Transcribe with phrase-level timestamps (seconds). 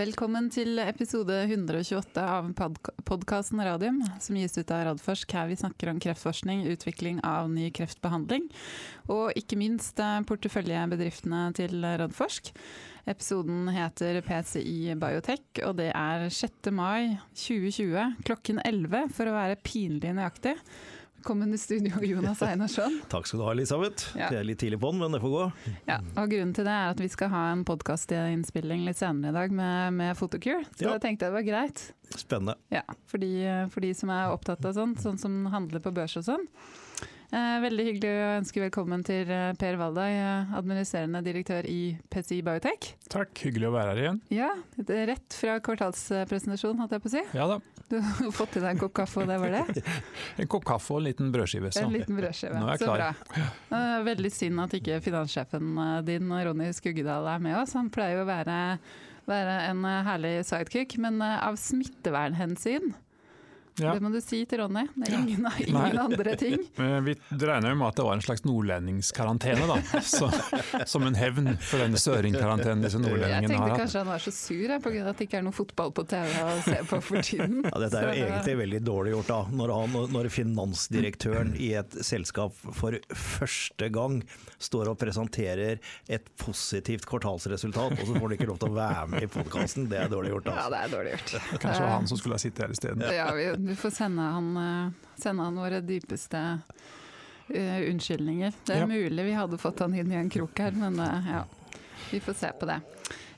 [0.00, 2.46] Velkommen til episode 128 av
[3.04, 5.34] podkasten Radium, som gis ut av Radforsk.
[5.36, 8.46] Her vi snakker om kreftforskning, utvikling av ny kreftbehandling,
[9.12, 12.48] og ikke minst eh, porteføljebedriftene til Radforsk.
[13.12, 16.72] Episoden heter PCI Biotech, og det er 6.
[16.72, 20.56] mai 2020 klokken 11 for å være pinlig nøyaktig.
[21.20, 22.94] Velkommen i studio, Jonas Einarsson.
[23.12, 24.14] Takk skal du ha, Elisabeth.
[24.16, 24.30] Ja.
[24.32, 25.42] Det er litt tidlig på den, men det får gå.
[25.84, 29.36] Ja, og Grunnen til det er at vi skal ha en podkastinnspilling litt senere i
[29.36, 30.62] dag med, med Photocure.
[30.78, 30.94] Så ja.
[30.94, 31.82] jeg tenkte det var greit.
[32.14, 32.54] Spennende.
[32.72, 33.34] Ja, for de,
[33.68, 36.48] for de som er opptatt av sånt, sånn som handler på børs og sånn.
[37.30, 42.40] Eh, veldig hyggelig å ønske velkommen til eh, Per Valdai, eh, administrerende direktør i PCI
[42.42, 42.88] Biotech.
[43.12, 44.16] Takk, hyggelig å være her igjen.
[44.34, 44.48] Ja,
[45.10, 47.22] Rett fra kvartalspresentasjon, holdt jeg på å si.
[47.38, 47.60] Ja da.
[47.90, 49.84] Du har fått i deg en kopp kaffe, og det var det?
[50.42, 51.70] en kopp kaffe og en liten brødskive.
[51.70, 51.84] Så.
[51.86, 52.58] En liten brødskive.
[52.58, 53.20] Nå er jeg klar.
[53.20, 53.82] Så bra.
[54.10, 55.70] Veldig synd at ikke finanssjefen
[56.08, 57.76] din, Ronny Skuggedal, er med oss.
[57.78, 58.56] Han pleier jo å være,
[59.30, 62.90] være en herlig sidekick, men av smittevernhensyn
[63.80, 63.94] ja.
[63.96, 64.84] Det må du si til Ronny.
[64.94, 66.64] Det er ingen, ingen andre ting.
[67.06, 70.02] Vi regner jo med at det var en slags nordlendingskarantene, da.
[70.04, 70.30] Så,
[70.90, 73.48] som en hevn for den søringkarantenen disse nordlendingene har hatt.
[73.48, 75.04] Jeg tenkte kanskje han var så sur pga.
[75.10, 77.60] at det ikke er noe fotball på TV å se på for tiden.
[77.66, 79.40] Ja, dette er jo egentlig veldig dårlig gjort, da.
[79.60, 84.20] Når, han, når finansdirektøren i et selskap for første gang
[84.60, 85.80] står og presenterer
[86.12, 89.88] et positivt kvartalsresultat, og så får han ikke lov til å være med i podkasten.
[89.90, 90.50] Det er dårlig gjort.
[90.52, 90.62] Altså.
[90.62, 91.34] Ja, det er dårlig gjort.
[91.50, 93.06] Kanskje det var han som skulle ha sittet her isteden.
[93.16, 98.60] Ja, vi vi får sende han, eh, sende han våre dypeste uh, unnskyldninger.
[98.66, 98.90] Det er ja.
[98.90, 101.44] mulig vi hadde fått han inn i en krok her, men uh, ja.
[102.10, 102.80] Vi får se på det.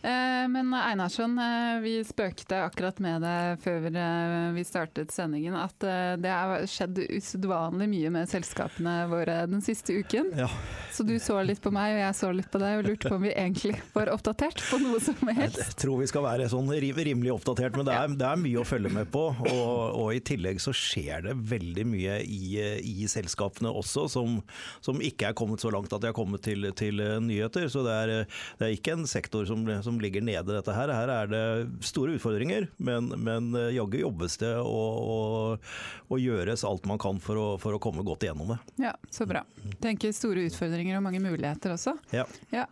[0.02, 5.76] Eh, men Einarsson, eh, vi spøkte akkurat med det før eh, vi startet sendingen, at
[6.18, 10.32] det har skjedd usedvanlig mye med selskapene våre den siste uken.
[10.38, 10.48] Ja.
[10.92, 13.16] Så du så litt på meg, og jeg så litt på deg, og lurte på
[13.16, 15.60] om vi egentlig var oppdatert på noe som helst.
[15.62, 18.66] Jeg tror vi skal være sånn rimelig oppdatert, men det er, det er mye å
[18.66, 19.24] følge med på.
[19.52, 19.70] Og,
[20.02, 22.58] og, i tillegg så skjer det veldig mye i,
[22.90, 24.40] i selskapene også, som,
[24.84, 27.70] som, ikke er kommet så langt at de har kommet til, til nyheter.
[27.72, 28.14] Så det er,
[28.58, 30.88] det er ikke en sektor som, som som ligger nede dette her.
[30.88, 31.44] Her er det
[31.84, 35.72] store utfordringer, men, men eh, jaggu jobbes det og, og,
[36.08, 38.58] og, gjøres alt man kan for å, for å, komme godt igjennom det.
[38.86, 39.44] Ja, Så bra.
[39.82, 41.96] Tenker store utfordringer og mange muligheter også.
[42.14, 42.24] Ja.
[42.54, 42.66] ja.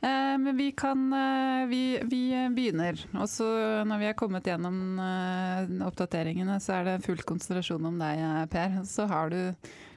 [0.00, 2.22] Eh, men vi kan eh, vi, vi
[2.56, 3.00] begynner.
[3.16, 3.48] Og så
[3.88, 8.80] når vi har kommet gjennom eh, oppdateringene, så er det full konsentrasjon om deg, Per.
[8.88, 9.40] Så har du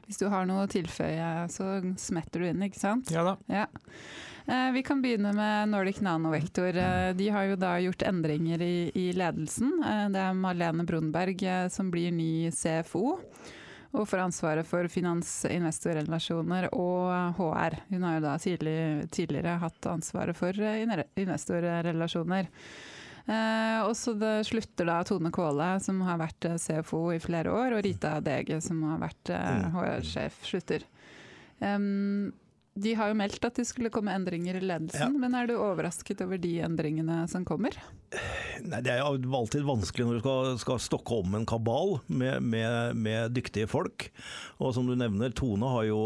[0.10, 1.66] hvis du har noe å tilføye, så
[2.02, 3.12] smetter du inn, ikke sant?
[3.14, 3.36] Ja da.
[3.46, 3.68] Ja.
[4.50, 6.78] Eh, vi kan begynne med Nordic Nanovektor.
[6.78, 9.76] Eh, de har jo da gjort endringer i, i ledelsen.
[9.86, 13.20] Eh, det er Marlene Brunberg som blir ny CFO.
[13.90, 17.78] Og får ansvaret for finans-investorrelasjoner og HR.
[17.90, 18.80] Hun har jo da tidlig,
[19.14, 22.50] tidligere hatt ansvaret for investorrelasjoner.
[23.30, 27.78] Eh, og så det slutter da Tone Kvåle, som har vært CFO i flere år,
[27.78, 29.34] og Rita Dege, som har vært
[29.78, 30.86] HR-sjef, slutter.
[31.60, 32.32] Um,
[32.84, 35.22] de har jo meldt at det skulle komme endringer i ledelsen, ja.
[35.22, 37.76] men er du overrasket over de endringene som kommer?
[38.66, 42.42] Nei, Det er jo alltid vanskelig når du skal, skal stokke om en kabal med,
[42.42, 44.10] med, med, dyktige folk.
[44.58, 46.02] Og som du nevner, Tone jo,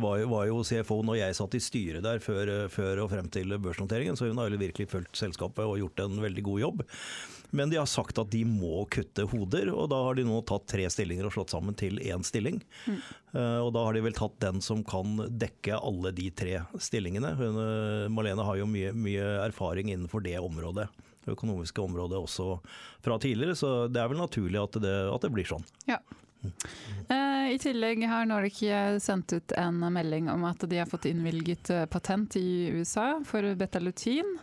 [0.00, 3.56] var, var, jo CFO når jeg satt i styret der før, før og frem til
[3.60, 6.84] børsnoteringen, så hun har jo virkelig fulgt selskapet og gjort en veldig god jobb.
[7.54, 10.66] Men de har sagt at de må kutte hoder, og da har de nå tatt
[10.72, 12.56] tre stillinger og slått sammen til én stilling.
[12.90, 12.96] Mm.
[13.30, 17.30] Uh, og da har de vel tatt den som kan dekke alle de tre stillingene.
[17.38, 20.88] Hun, uh, Malene har jo mye, mye, erfaring innenfor det området.
[21.22, 22.58] Det økonomiske området også
[23.06, 25.62] fra tidligere, så det er vel naturlig at det, at det blir sånn.
[25.86, 26.02] Ja.
[26.42, 28.58] Uh, I tillegg har Nordic
[29.00, 34.40] sendt ut en melding om at de har fått innvilget patent i USA for betalutin.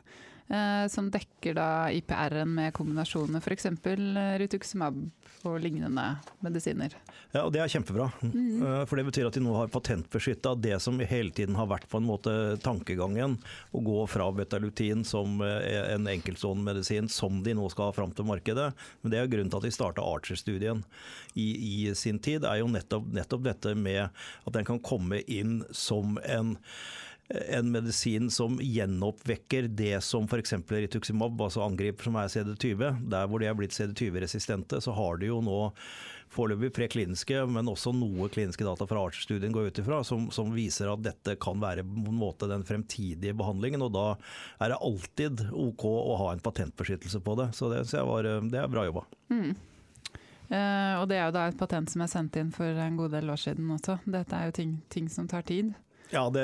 [0.51, 3.69] Eh, som dekker da IPR-en med kombinasjoner, f.eks.
[4.41, 4.97] Rituximab
[5.47, 6.03] og lignende
[6.43, 6.91] medisiner.
[7.31, 8.09] Ja, og Det er kjempebra.
[8.19, 8.59] Mm.
[8.59, 11.87] Eh, for Det betyr at de nå har patentbeskytta det som hele tiden har vært
[11.87, 13.37] på en måte tankegangen.
[13.71, 18.11] Å gå fra betalutin som eh, en enkeltstående medisin, som de nå skal ha fram
[18.11, 18.73] til markedet.
[19.01, 20.83] Men det er grunnen til at de starta Archer-studien
[21.33, 25.61] i, i, sin tid, er jo nettopp, nettopp dette med at den kan komme inn
[25.71, 26.57] som en
[27.31, 30.53] en medisin som gjenoppvekker det som f.eks.
[30.67, 33.03] rituximab, altså angriper som er CD20.
[33.11, 35.59] Der hvor de er blitt CD20-resistente, så har de jo nå
[36.31, 40.91] foreløpig prekliniske, men også noe kliniske data fra Archer-studien går ut ifra, som, som, viser
[40.91, 43.83] at dette kan være på en måte den fremtidige behandlingen.
[43.83, 44.05] og Da
[44.63, 47.51] er det alltid OK å ha en patentbeskyttelse på det.
[47.57, 49.05] Så det, så var, det er bra jobba.
[49.33, 49.51] Mm.
[50.51, 53.13] Uh, og det er jo da et patent som er sendt inn for en god
[53.15, 54.01] del år siden også.
[54.03, 55.71] Dette er jo ting, ting som tar tid.
[56.11, 56.43] Ja, det,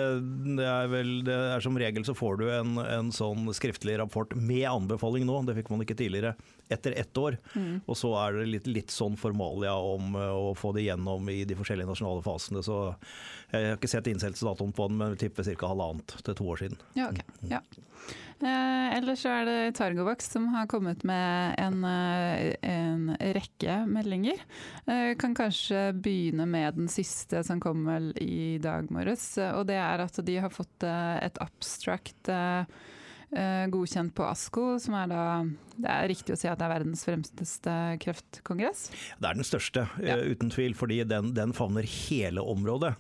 [0.58, 4.32] det, er vel det er Som regel så får du en, en, sånn skriftlig rapport
[4.36, 6.38] med anbefaling nå, det fikk man ikke tidligere,
[6.70, 7.38] etter ett år.
[7.54, 7.82] Mm.
[7.86, 11.42] Og så er det litt, litt, sånn formalia om uh, å få det gjennom i
[11.48, 12.64] de forskjellige nasjonale fasene.
[12.66, 12.80] Så
[13.52, 15.74] jeg har ikke sett innsettelsesdatoen på den, men tipper ca.
[15.74, 16.82] halvannet til to år siden.
[16.98, 17.22] Ja, ok.
[17.52, 17.62] Ja.
[18.38, 24.44] Eh, ellers så er det Targovax som har kommet med en, eh, en rekke meldinger.
[24.86, 29.40] Eh, kan kanskje begynne med den siste som kom vel i dag morges.
[29.56, 32.66] Og det er at de har fått eh, et abstract eh, eh,
[33.28, 35.24] godkjent på ASKO, som er da
[35.78, 38.86] Det er riktig å si at det er verdens fremste kreftkongress?
[39.20, 40.16] Det er den største, ja.
[40.18, 42.96] uten tvil, fordi den, den favner hele området.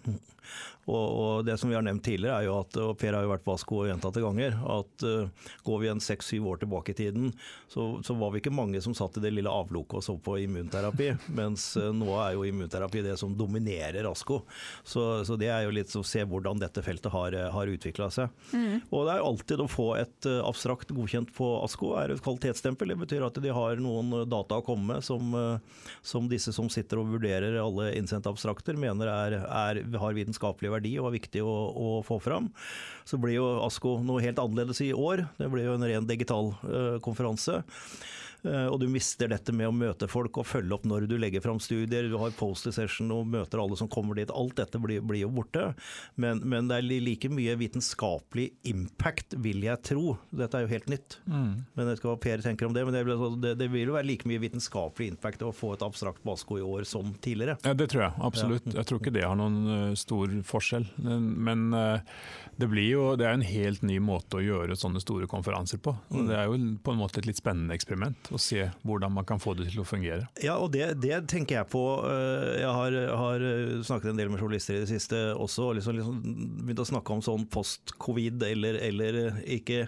[0.87, 3.31] Og, og, det som vi har nevnt tidligere, er jo at, og Per har jo
[3.33, 7.33] vært på ASKO gjentatte ganger, at uh, går vi en seks-syv år tilbake i tiden,
[7.67, 10.37] så, så, var vi ikke mange som satt i det lille avloket og så på
[10.45, 11.09] immunterapi.
[11.39, 14.39] mens uh, nå er jo immunterapi det som dominerer ASKO.
[14.87, 18.31] Så, så det er jo litt å se hvordan dette feltet har, har utvikla seg.
[18.55, 18.87] Mm.
[18.87, 22.23] Og det er jo alltid å få et uh, abstrakt godkjent på ASKO er et
[22.23, 22.95] kvalitetsstempel.
[22.95, 25.35] Det betyr at de har noen data å komme med som,
[26.05, 30.97] som disse som sitter og vurderer alle innsendte abstrakter, mener er, er, har vitenskapelig verdi
[30.99, 32.51] og var viktig å, å, få fram.
[33.05, 35.27] Så blir jo ASKO noe helt annerledes i år.
[35.37, 37.63] Det blir jo en ren digital uh, konferanse.
[38.45, 41.43] Eh, og du mister dette med å møte folk og følge opp når du legger
[41.43, 42.09] fram studier.
[42.09, 44.31] Du har poster session og møter alle som kommer dit.
[44.33, 45.71] Alt dette blir, blir jo borte.
[46.15, 50.17] Men, men, det er like mye vitenskapelig impact, vil jeg tro.
[50.29, 51.19] Dette er jo helt nytt.
[51.25, 51.51] Mm.
[51.73, 52.85] Men jeg vet ikke hva Per tenker om det.
[52.87, 53.05] Men det,
[53.43, 56.65] det, det, vil jo være like mye vitenskapelig impact å få et abstrakt basko i
[56.65, 57.57] år som tidligere.
[57.65, 58.69] Ja, Det tror jeg absolutt.
[58.73, 60.87] Jeg tror ikke det har noen uh, stor forskjell.
[60.97, 61.99] Men uh,
[62.57, 65.95] det blir jo det er en helt ny måte å gjøre sånne store konferanser på.
[66.11, 66.25] Mm.
[66.29, 69.39] det er jo på en måte et litt spennende eksperiment og se hvordan man kan
[69.41, 70.27] få det til å fungere.
[70.43, 71.83] Ja, og det, det tenker jeg på.
[72.07, 73.45] Eh, jeg har, har,
[73.87, 76.19] snakket en del med journalister i det siste også, og liksom, liksom
[76.67, 79.19] begynt å snakke om sånn post-covid, eller, eller,
[79.57, 79.85] ikke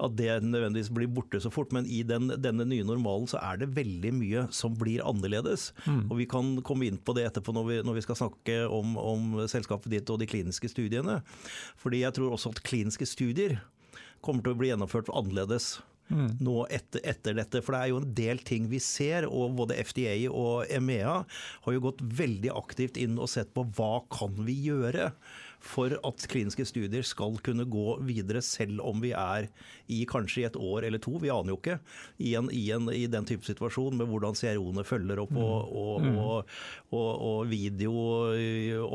[0.00, 3.60] at det nødvendigvis blir borte så fort, men i den, denne nye normalen så er
[3.60, 5.70] det veldig mye som blir annerledes.
[5.84, 6.06] Mm.
[6.08, 8.96] Og Vi kan komme inn på det etterpå når vi, når vi skal snakke om,
[9.00, 11.20] om selskapet ditt og de kliniske studiene.
[11.80, 13.58] Fordi jeg tror også at kliniske studier
[14.24, 15.78] kommer til å bli gjennomført annerledes
[16.10, 16.30] mm.
[16.44, 17.62] nå etter, etter, dette.
[17.64, 21.20] For det er jo en del ting vi ser, og både FDA og EMEA
[21.66, 25.10] har jo gått veldig aktivt inn og sett på hva kan vi gjøre
[25.60, 29.48] for at kliniske studier skal kunne gå videre, selv om vi er
[29.90, 31.78] i kanskje i et år eller to, vi aner jo ikke,
[32.22, 35.92] i, en, i, en, i den type situasjon med hvordan CRO-ene følger opp, og, og,
[36.00, 36.54] og,
[36.90, 36.96] mm.
[36.96, 37.94] og, video,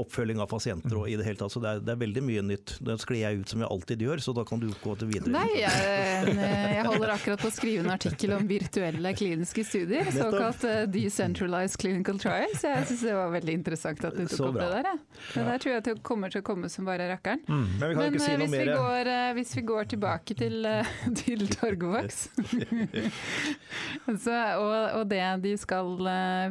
[0.02, 1.54] oppfølging av pasienter og i det hele tatt.
[1.54, 2.78] Så det er, det er veldig mye nytt.
[2.86, 5.34] Det sklir jeg ut som jeg alltid gjør, så da kan du gå til videre.
[5.36, 10.66] Nei, jeg, jeg holder akkurat på å skrive en artikkel om virtuelle kliniske studier, såkalt
[10.68, 12.64] uh, decentralized clinical trials.
[12.66, 14.92] Jeg syns det var veldig interessant at du tok opp det der.
[14.92, 14.96] Ja.
[15.36, 17.42] Det der tror jeg det kommer til å komme som bare rakkeren.
[17.48, 17.66] Mm.
[17.80, 18.72] Men vi kan Men, ikke si eh, noe mer.
[18.76, 20.92] Går, eh, hvis vi går tilbake til, eh,
[21.22, 22.20] til Torgovaks
[24.10, 25.92] og, og, det de skal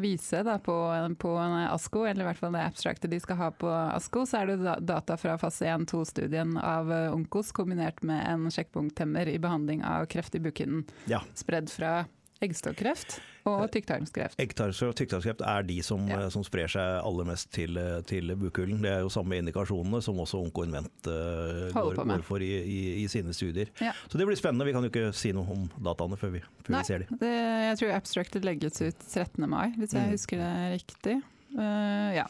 [0.02, 0.76] vise da, på,
[1.20, 4.52] på ASKO, eller i hvert fall det abstrakte de skal ha på ASKO, så er
[4.52, 10.36] det data fra fase 1-2-studien av Onkos kombinert med en sjekkpunkthemmer i behandling av kreft
[10.36, 10.84] i bukhinnen.
[11.10, 11.22] Ja.
[11.38, 12.04] Spredd fra
[12.42, 14.38] eggstokkreft og tykktarmskreft.
[14.40, 16.26] Eggtarmskreft og tykktarmskreft er de som, ja.
[16.32, 17.78] som, sprer seg aller mest til,
[18.08, 18.80] til bukhulen.
[18.84, 23.06] Det er jo samme indikasjonene som også Onkoinvent uh, går, går, for i, i, i
[23.12, 23.70] sine studier.
[23.84, 23.92] Ja.
[24.08, 24.66] Så det blir spennende.
[24.68, 27.20] Vi kan jo ikke si noe om dataene før vi, før vi ser dem.
[27.20, 27.34] Det,
[27.68, 29.44] jeg tror abstracted legges ut 13.
[29.44, 30.12] mai, hvis jeg mm.
[30.16, 31.20] husker det riktig.
[31.54, 32.26] Uh, ja.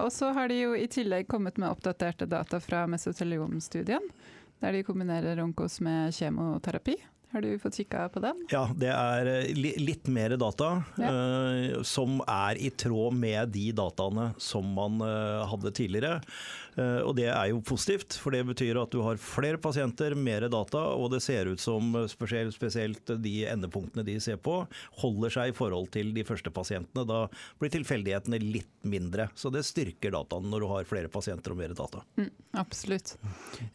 [0.00, 4.12] Og så har de jo i tillegg kommet med oppdaterte data fra mesoteliomstudien,
[4.60, 6.96] der de kombinerer onkos med kjemoterapi.
[7.30, 8.40] Har du fått kikka på den?
[8.50, 11.10] Ja, det er eh, litt mer data ja.
[11.14, 16.18] uh, som er i tråd med de dataene som man uh, hadde tidligere.
[16.74, 20.48] Uh, og det er jo positivt, for det betyr at du har flere pasienter, mer
[20.50, 24.64] data, og det ser ut som spesielt, spesielt de endepunktene de ser på,
[24.98, 27.06] holder seg i forhold til de første pasientene.
[27.06, 27.22] Da
[27.62, 29.28] blir tilfeldighetene litt mindre.
[29.38, 32.02] Så det styrker dataene når du har flere pasienter og mer data.
[32.18, 33.14] Mm, absolutt.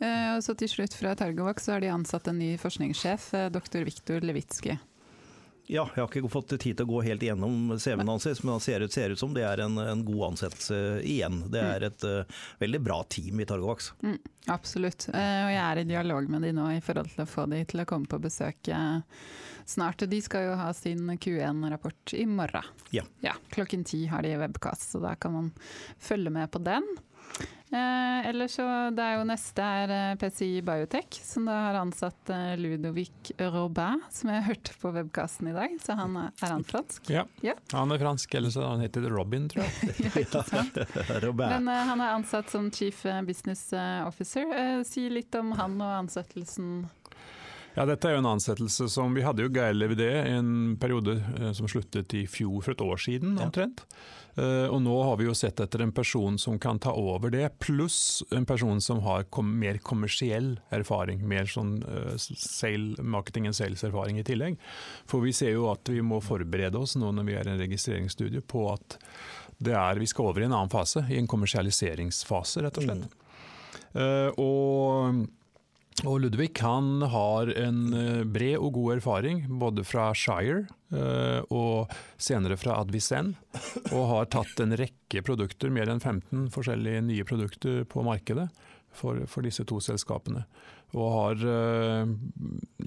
[0.01, 4.21] og så til slutt fra Targovac så har de ansatt en ny forskningssjef doktor Viktor
[4.25, 4.77] Levitsky.
[5.67, 8.61] Ja, jeg har ikke fått tid til å gå helt igjennom CV-en hans, men han
[8.61, 11.39] ser ut, ser ut, som det er en, en god ansettelse igjen.
[11.49, 11.87] Det er mm.
[11.87, 13.89] et uh, veldig bra team i Targovax.
[14.05, 14.19] Mm,
[14.53, 17.47] absolutt, uh, og jeg er i dialog med de nå i forhold til å få
[17.49, 19.01] de til å komme på besøk uh,
[19.65, 20.05] snart.
[20.11, 22.69] De skal jo ha sin Q1-rapport i morgen.
[22.93, 23.07] Ja.
[23.25, 23.33] ja.
[23.55, 25.51] Klokken ti har de webkast, så da kan man
[25.97, 26.85] følge med på den.
[27.71, 32.29] Eh, ellers så, det er jo Neste er eh, PCI Biotech, som da har ansatt
[32.29, 35.73] eh, Ludovic Robin, som jeg hørte på webkasten i dag.
[35.81, 37.09] Så han er, er han fransk?
[37.09, 37.25] Ja.
[37.45, 37.55] Ja.
[37.73, 39.95] Han er fransk, eller så han heter Robin, tror jeg.
[40.05, 40.77] ja, ikke sant?
[41.41, 43.71] Men eh, han er ansatt som chief eh, business
[44.05, 44.45] officer.
[44.53, 46.85] Eh, si litt om han og ansettelsen.
[47.75, 51.49] Ja, dette er jo en ansettelse som Vi hadde jo Geir Levidé en periode eh,
[51.55, 53.83] som sluttet i fjor, for et år siden omtrent.
[54.35, 54.67] Ja.
[54.67, 58.23] og nå har vi jo sett etter en person som kan ta over det, pluss
[58.35, 61.21] en person som har kom mer kommersiell erfaring.
[61.27, 64.59] Mer sånn eh, sale, marketing and sales-erfaring i tillegg.
[65.07, 67.63] For vi ser jo at vi må forberede oss nå når vi er i en
[67.63, 68.99] registreringsstudie på at
[69.63, 73.15] det er, vi skal over i en annen fase, i en kommersialiseringsfase, rett og slett.
[73.95, 75.25] Eh, og
[76.03, 81.93] og Ludvig han har en eh, bred og god erfaring, både fra Shire eh, og
[82.19, 83.31] senere fra Advisen,
[83.93, 88.49] og har tatt en rekke produkter, mer enn 15 forskjellige nye produkter på markedet
[88.95, 90.43] for, for disse to selskapene.
[90.99, 92.11] Og har, eh,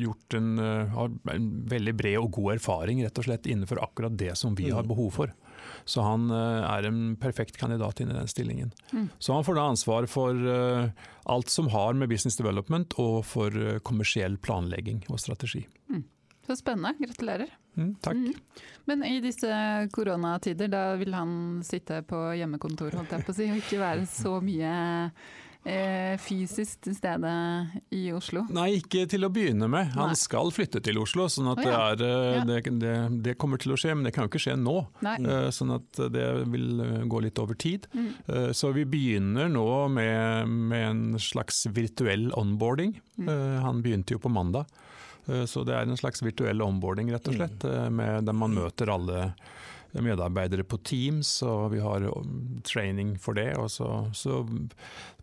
[0.05, 0.53] gjort en,
[0.93, 4.69] har en veldig bred og god erfaring rett og slett innenfor akkurat det som vi
[4.69, 5.33] har behov for.
[5.89, 8.75] Så han eh, er en perfekt kandidat inn i den stillingen.
[8.93, 9.09] Mm.
[9.19, 10.91] Så han får da ansvar for eh,
[11.33, 15.65] alt som har med business development og for eh, kommersiell planlegging og strategi.
[16.49, 16.95] Så spennende.
[16.97, 17.51] Gratulerer.
[17.77, 18.17] Mm, takk.
[18.17, 18.63] Mm.
[18.89, 19.49] Men i disse
[19.93, 21.33] koronatider, da vil han
[21.65, 24.71] sitte på hjemmekontor holdt jeg på å si, og ikke være så mye
[26.23, 27.31] fysisk til stede
[27.93, 28.45] i Oslo?
[28.55, 29.91] Nei, ikke til å begynne med.
[29.97, 30.19] Han Nei.
[30.19, 31.81] skal flytte til Oslo, sånn at oh, ja.
[31.99, 32.95] det, er, eh, det, det,
[33.27, 34.77] det kommer til å skje, men det kan jo ikke skje nå.
[35.05, 35.17] Nei.
[35.21, 37.89] Eh, Sånn at det vil eh, gå litt over tid.
[37.93, 38.09] Mm.
[38.27, 42.97] Eh, Så vi begynner nå med, med en slags virtuell onboarding.
[43.19, 43.29] Mm.
[43.29, 44.71] Eh, Han begynte jo på mandag.
[45.27, 47.99] Eh, Så det er en slags virtuell onboarding, rett og slett, mm.
[47.99, 49.33] med, der man møter alle
[50.05, 53.51] medarbeidere på Teams, og vi har um, training for det.
[53.59, 54.43] Og så, så,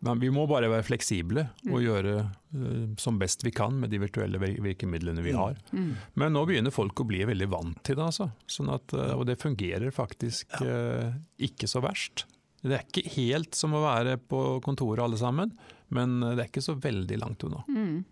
[0.06, 1.84] men vi må bare være fleksible og Mm.
[1.86, 5.40] gjøre eh, som best vi kan med de virtuelle virkemidlene vi Mm.
[5.42, 5.56] har.
[5.74, 5.92] Mm.
[6.16, 8.32] Men nå begynner folk å bli veldig vant til det, altså.
[8.48, 12.26] Sånn at, eh, og det fungerer faktisk eh, ikke så verst.
[12.66, 15.52] Det er ikke helt som å være på kontoret alle sammen,
[15.94, 17.62] men det er ikke så veldig langt unna.
[17.70, 18.04] Mm.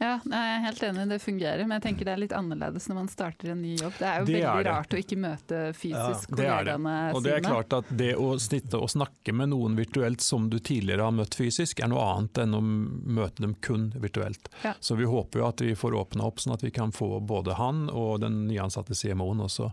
[0.00, 2.96] Ja, jeg er helt enig, det fungerer, men jeg tenker det er litt annerledes når
[2.98, 3.92] man starter en ny jobb.
[4.00, 7.14] Det er jo Det veldig er rart å ikke møte fysisk ja, kollegaene sine.
[7.14, 10.58] Og det er klart at det å sitte og snakke med noen virtuelt som du
[10.58, 14.50] tidligere har møtt fysisk, er noe annet enn å møte dem kun virtuelt.
[14.64, 14.74] Ja.
[14.80, 17.54] Så vi håper jo at vi får åpna opp sånn at vi kan få både
[17.60, 19.70] han og den nyansatte CMO-en også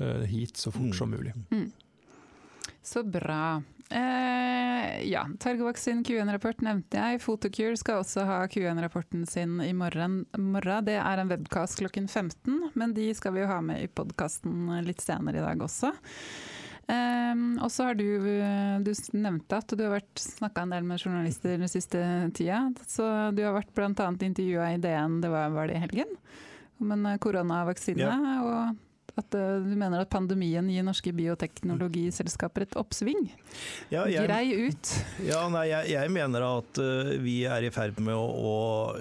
[0.00, 0.96] eh, hit så fort Mm.
[0.96, 1.32] som mulig.
[2.82, 3.62] Så bra.
[3.90, 7.20] Eh, ja, Targovax sin Q1-rapport nevnte jeg.
[7.22, 10.24] Fotokur skal også ha Q1-rapporten sin i morgen.
[10.38, 10.86] morgen.
[10.88, 14.72] Det er en webkast klokken 15, men de skal vi jo ha med i podkasten
[14.86, 15.92] litt senere i dag også.
[16.84, 18.08] Eh, og så har du,
[18.84, 22.00] du nevnte at du har vært snakka en del med journalister den siste
[22.36, 22.66] tida.
[22.88, 23.92] Så du har vært bl.a.
[23.92, 26.16] intervjua i DN, det var, var det i helgen,
[26.80, 28.16] om en koronavaksine.
[28.48, 28.83] og
[29.20, 33.28] at eh, du mener at pandemien gir norske bioteknologiselskaper et oppsving?
[33.92, 34.94] Ja, jeg- Grei ut.
[35.30, 38.54] Ja, nei, jeg, jeg mener at eh, vi er i ferd med å, å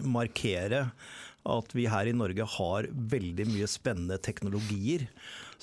[0.05, 0.88] markere
[1.43, 5.10] at vi her i Norge har veldig mye spennende teknologier.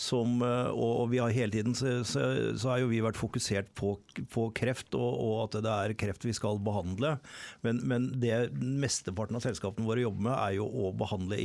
[0.00, 2.22] Som, eh, og, vi har hele tiden så, så,
[2.56, 3.94] så har jo vi vært fokusert på,
[4.32, 7.18] på kreft, og, og at det er kreft vi skal behandle.
[7.64, 11.40] Men, men det mesteparten av selskapene våre jobber med, er jo å behandle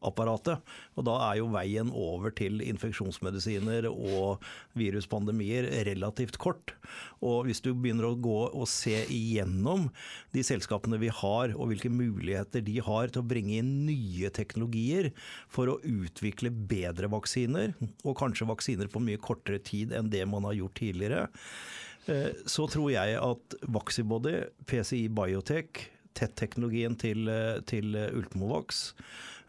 [0.00, 0.60] immunapparatet.
[0.96, 4.40] Og da er jo veien over til infeksjonsmedisiner og
[4.74, 6.74] viruspandemier relativt kort.
[7.20, 9.90] Og hvis du begynner å gå og se igjennom
[10.32, 15.12] de selskapene vi har, og hvilke muligheter de har til å bringe inn nye teknologier
[15.48, 20.44] for å utvikle bedre vaksiner, og kanskje vaksiner på mye kortere tid enn det man
[20.44, 21.28] har gjort tidligere,
[22.08, 28.94] eh, så tror jeg at Vaxibody, PCI Biotech, TET-teknologien til, eh, til Ultimovax,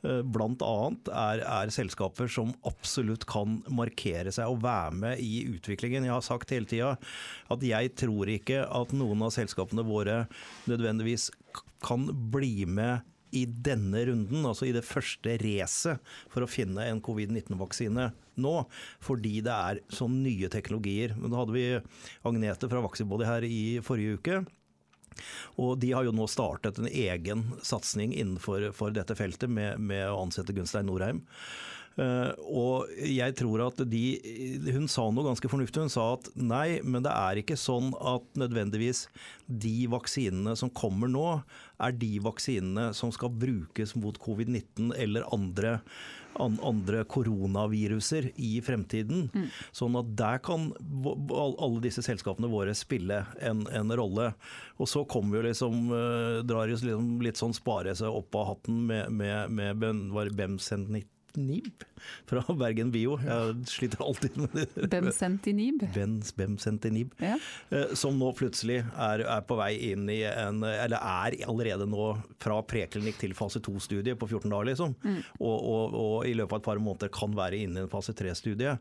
[0.06, 6.08] eh, annet er, er selskaper som absolutt kan markere seg og være med i utviklingen.
[6.08, 6.96] Jeg har sagt hele tida
[7.52, 10.26] at jeg tror ikke at noen av selskapene våre
[10.70, 11.30] nødvendigvis
[11.82, 17.00] kan bli med i denne runden, altså i det første racet for å finne en
[17.04, 18.10] covid-19-vaksine
[18.42, 18.56] nå,
[19.04, 21.16] fordi det er så nye teknologier.
[21.18, 21.66] Men da hadde vi
[22.28, 24.42] Agnete fra Vaxibody her i forrige uke.
[25.62, 30.08] Og de har jo nå startet en egen satsing innenfor for dette feltet med, med
[30.10, 31.24] å ansette Gunstein Norheim.
[32.00, 34.00] Uh, og jeg tror at de
[34.72, 35.84] Hun sa noe ganske fornuftig.
[35.84, 39.06] Hun sa at nei, men det er ikke sånn at nødvendigvis
[39.46, 41.26] de vaksinene som kommer nå,
[41.84, 45.80] er de vaksinene som skal brukes mot covid-19 eller andre
[46.40, 49.28] andre koronaviruser i fremtiden.
[49.34, 49.48] Mm.
[49.76, 54.32] Sånn at der kan alle disse selskapene våre spille en, en rolle.
[54.82, 58.36] Og så kommer vi jo liksom, eh, drar jo liksom litt sånn spare seg opp
[58.40, 59.84] av hatten med, med, med
[60.38, 61.04] BEMS19.
[61.40, 61.86] Nib
[62.30, 63.18] fra Bergen Bio.
[63.22, 64.90] Jeg sliter alltid med det.
[64.92, 65.86] Benzentinib?
[66.38, 67.14] Benzentinib.
[67.22, 67.38] Ja.
[67.70, 72.12] Eh, som nå plutselig er, er, på vei inn i en Eller er allerede nå
[72.42, 74.98] fra preklinikk til fase to-studie på 14 dager, liksom.
[75.04, 75.24] Mm.
[75.40, 78.16] Og, og, og, i løpet av et par måneder kan være inne i en fase
[78.18, 78.78] tre-studie.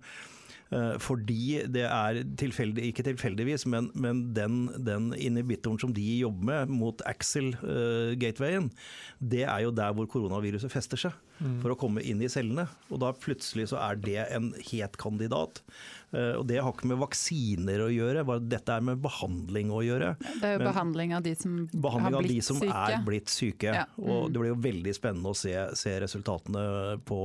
[0.70, 6.46] Eh, fordi det er tilfeldig, ikke tilfeldigvis, men, men den, den, inhibitoren som de jobber
[6.46, 8.92] med mot Axel-gatewayen, eh,
[9.32, 11.18] det er jo der hvor koronaviruset fester seg
[11.62, 12.66] for å komme inn i cellene.
[12.90, 15.62] Og da plutselig så er det en het kandidat.
[16.10, 19.82] Eh, og det har ikke med vaksiner å gjøre, bare dette er med behandling å
[19.86, 20.12] gjøre.
[20.20, 22.80] Det er jo Men, behandling av de som har blitt av de som syke.
[22.80, 23.76] er blitt syke.
[23.80, 23.86] Ja.
[23.96, 24.10] Mm.
[24.10, 26.64] Og det blir jo veldig spennende å se, se resultatene
[27.06, 27.22] på,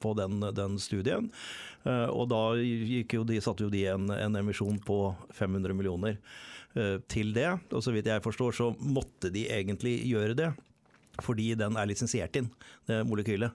[0.00, 1.30] på den, den studien.
[1.84, 4.98] Eh, og da jo de, satte jo de en, en, emisjon på
[5.36, 6.18] 500 millioner
[6.74, 7.50] eh, til det.
[7.70, 10.54] Og så vidt jeg forstår så måtte de egentlig gjøre det.
[11.22, 12.50] Fordi den er lisensiert inn,
[12.88, 13.54] det molekylet.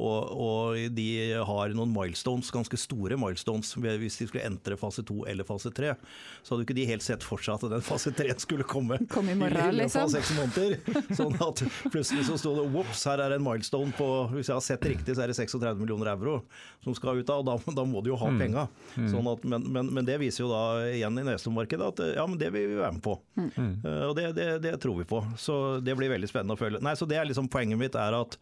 [0.00, 1.06] Og, og, de
[1.44, 3.72] har noen milestones, ganske store milestones.
[3.76, 5.94] Hvis de skulle entre fase to eller fase tre,
[6.42, 9.28] så hadde ikke de helt sett for seg at den fase tre skulle komme Kom
[9.28, 10.08] i morgen, i liksom.
[10.12, 10.78] seks måneder.
[11.18, 14.64] Sånn at plutselig så sto det ops, her er en milestone på hvis jeg har
[14.64, 16.40] sett riktig, så er det 36 millioner euro
[16.84, 18.40] som skal ut av, og da, da må de jo ha mm.
[18.40, 18.66] penga.
[18.94, 19.10] Mm.
[19.12, 22.52] Sånn men, men, men, det viser jo da igjen i Nestum-markedet at ja, men det
[22.54, 23.18] vil vi være med på.
[23.36, 23.50] Mm.
[23.84, 25.20] Uh, og det, det, det, tror vi på.
[25.40, 26.80] Så det blir veldig spennende å følge.
[26.84, 28.36] Nei, så det er liksom Poenget mitt er at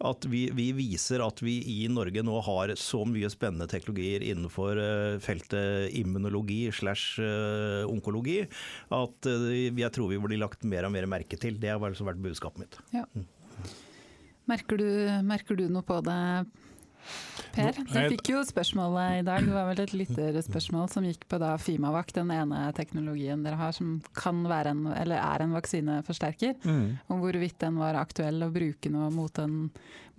[0.00, 4.80] at vi, vi, viser at vi i Norge nå har så mye spennende teknologier innenfor
[4.80, 8.38] eh, feltet immunologi slash eh, onkologi,
[8.96, 11.60] at eh, jeg tror vi blir lagt mer og mer merke til.
[11.60, 12.80] Det har altså vært budskapet mitt.
[12.96, 13.04] Ja.
[13.12, 13.28] Mm.
[14.50, 14.88] Merker, du,
[15.28, 16.20] merker du noe på det
[17.54, 19.44] Per, du fikk jo spørsmålet i dag.
[19.46, 23.74] Det var vel et lytterspørsmål som gikk på da Fimavac, den ene teknologien dere har
[23.76, 26.56] som kan være en, eller er en vaksineforsterker.
[26.64, 26.84] Mm.
[27.10, 29.56] Om hvorvidt den var aktuell å bruke nå mot en,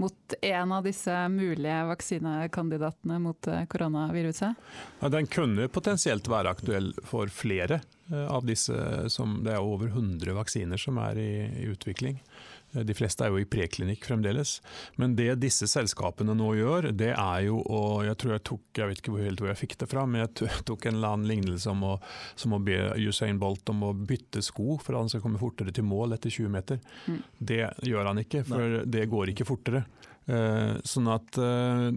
[0.01, 4.69] mot en av disse mulige vaksinekandidatene mot eh, koronaviruset?
[5.01, 8.75] Ja, den kunne potensielt være aktuell for flere eh, av disse.
[9.13, 11.31] Som, det er over 100 vaksiner som er i,
[11.63, 12.19] i utvikling.
[12.71, 14.59] De fleste er jo i preklinikk fremdeles.
[15.01, 18.89] Men det disse selskapene nå gjør, det er jo å Jeg tror jeg tok, jeg
[18.89, 21.71] vet ikke helt hvor jeg fikk det fra, men jeg tok en eller annen lignelse
[21.71, 21.95] om å,
[22.39, 25.73] som å be Usain Bolt om å bytte sko for at han skal komme fortere
[25.75, 26.79] til mål etter 20 meter.
[27.07, 27.19] Mm.
[27.51, 28.85] Det gjør han ikke, for Nei.
[28.95, 29.83] det går ikke fortere.
[30.29, 31.89] Uh, sånn at uh,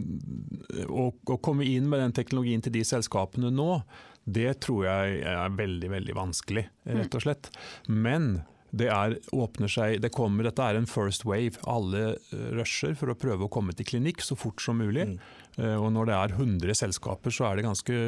[0.89, 3.83] å, å, komme inn med den teknologien til de selskapene nå,
[4.25, 7.51] det tror jeg er veldig veldig vanskelig, rett og slett.
[7.93, 8.39] Men
[8.75, 11.61] det er, åpner seg, det kommer, Dette er en first wave.
[11.71, 15.07] Alle eh, rusher for å prøve å komme til klinikk så fort som mulig.
[15.15, 15.19] Mm.
[15.55, 17.99] Uh, og når det er 100 selskaper, så er det ganske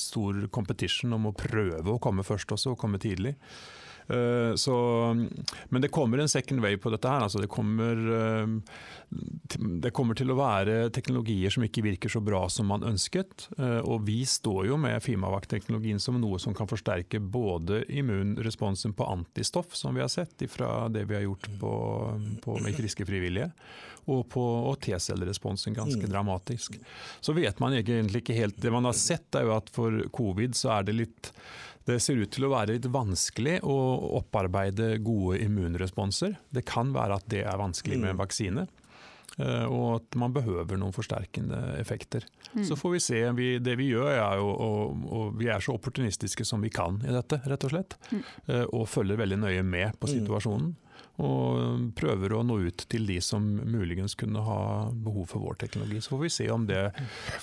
[0.00, 3.34] stor competition om å prøve å komme først også, og komme tidlig.
[4.10, 4.74] Uh, så,
[5.68, 7.08] men det kommer en second wave på dette.
[7.08, 7.24] her.
[7.24, 8.46] Altså det, kommer, uh,
[9.82, 13.48] det, kommer, til å være teknologier som ikke virker så bra som man ønsket.
[13.58, 19.08] Uh, og vi står jo med Fimavac-teknologien som noe som kan forsterke både immunresponsen på
[19.08, 21.74] antistoff, som vi har sett fra det vi har gjort på,
[22.44, 23.50] på med friske frivillige,
[24.10, 24.44] og på
[24.84, 26.10] T-celleresponsen ganske mm.
[26.10, 26.76] dramatisk.
[27.24, 30.56] Så vet man egentlig ikke helt Det man har sett, er jo at for covid
[30.58, 31.30] så er det litt
[31.84, 33.76] det ser ut til å være litt vanskelig å
[34.20, 36.38] opparbeide gode immunresponser.
[36.48, 38.22] Det kan være at det er vanskelig med en mm.
[38.22, 38.66] vaksine.
[39.38, 42.26] Eh, og at man behøver noen forsterkende effekter.
[42.52, 42.62] Mm.
[42.68, 43.20] Så får vi se.
[43.36, 47.00] Vi, det vi gjør er jo og, og vi er så opportunistiske som vi kan
[47.04, 47.98] i dette, rett og slett.
[48.12, 48.24] Mm.
[48.46, 50.72] Eh, og følger veldig nøye med på situasjonen.
[51.24, 56.00] Og prøver å nå ut til de som muligens kunne ha behov for vår teknologi.
[56.02, 56.88] Så får vi se om det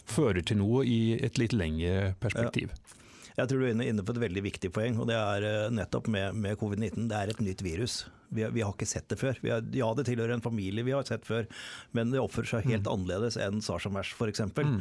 [0.04, 2.74] fører til noe i et litt lengre perspektiv.
[2.74, 3.01] Ja.
[3.42, 6.12] Jeg tror du er inne på et veldig viktig poeng, og det er eh, nettopp
[6.14, 7.08] med, med covid-19.
[7.10, 8.04] Det er et nytt virus.
[8.32, 9.36] Vi, vi, har ikke sett det før.
[9.44, 11.48] Har, ja, det tilhører en familie vi har sett før,
[11.96, 12.92] men det oppfører seg helt mm.
[12.94, 14.44] annerledes enn SARS-MERS f.eks.
[14.56, 14.78] Mm.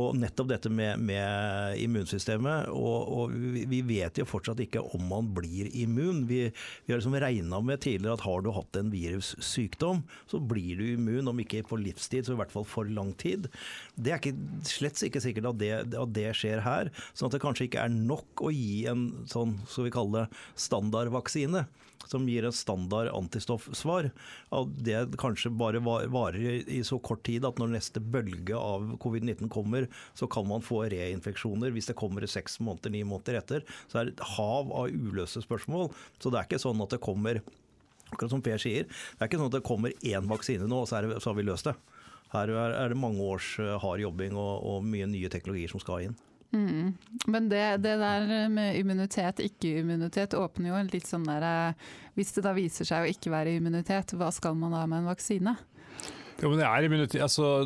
[0.00, 2.70] Og nettopp dette med, med immunsystemet.
[2.72, 6.24] Og, og vi, vi, vet jo fortsatt ikke om man blir immun.
[6.30, 6.46] Vi,
[6.86, 10.86] vi har liksom regna med tidligere at har du hatt en virussykdom, så blir du
[10.94, 13.50] immun, om ikke på livstid, så i hvert fall for lang tid.
[13.94, 16.92] Det er ikke, slett ikke sikkert at det, at det skjer her.
[17.12, 20.44] sånn at det kanskje ikke er nok å gi en sånn, skal vi kalle det,
[20.66, 21.66] standardvaksine.
[22.06, 24.10] Som gir en standard antistoffsvar.
[24.76, 29.88] Det kanskje bare varer i så kort tid at når neste bølge av covid-19 kommer,
[30.14, 33.66] så kan man få reinfeksjoner hvis det kommer seks måneder, ni måneder etter.
[33.90, 35.90] Så er det et hav av uløse spørsmål.
[36.20, 37.42] Så det er ikke sånn at det kommer
[38.12, 40.90] akkurat som Per sier, det er ikke sånn at det kommer én vaksine nå, og
[40.90, 41.74] så, det, så har vi løst det.
[42.32, 46.08] Her er det mange års eh, hard jobbing og, og mye nye teknologier som skal
[46.08, 46.16] inn.
[46.54, 46.92] Mm.
[47.26, 52.36] Men det, det, der med immunitet, ikke-immunitet, åpner jo en litt sånn der eh, Hvis
[52.36, 55.56] det da viser seg å ikke være immunitet, hva skal man da med en vaksine?
[56.36, 57.64] Jo, men det, er immunitet, altså,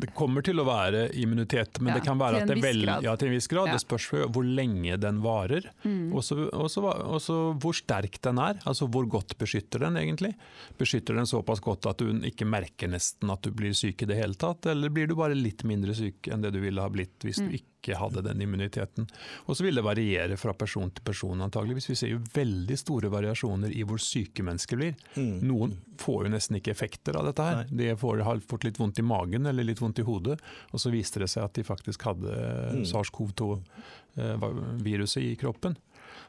[0.00, 3.12] det kommer til å være immunitet, men ja, det kan være at det vel, ja,
[3.20, 3.68] til en viss grad.
[3.68, 3.76] Ja.
[3.76, 6.14] Det spørs hvor lenge den varer, mm.
[6.16, 8.56] og så hvor sterk den er.
[8.64, 10.32] Altså Hvor godt beskytter den egentlig?
[10.80, 14.16] Beskytter den såpass godt at du ikke merker nesten at du blir syk i det
[14.16, 17.20] hele tatt, eller blir du bare litt mindre syk enn det du ville ha blitt
[17.26, 17.50] hvis mm.
[17.50, 19.06] du ikke ikke hadde den immuniteten.
[19.46, 21.90] Og så vil det variere fra person til person antageligvis.
[21.90, 24.94] Vi ser jo veldig store variasjoner i hvor syke mennesker blir.
[25.14, 25.36] Mm.
[25.46, 25.70] Noen
[26.02, 27.56] får jo nesten ikke effekter av dette her.
[27.62, 27.74] Nei.
[27.78, 30.36] De får, har fått litt vondt i magen eller litt vondt i hodet,
[30.72, 32.30] og så viste det seg at de faktisk hadde
[32.80, 32.84] mm.
[32.90, 35.74] SARS-CoV-2-viruset eh, i kroppen.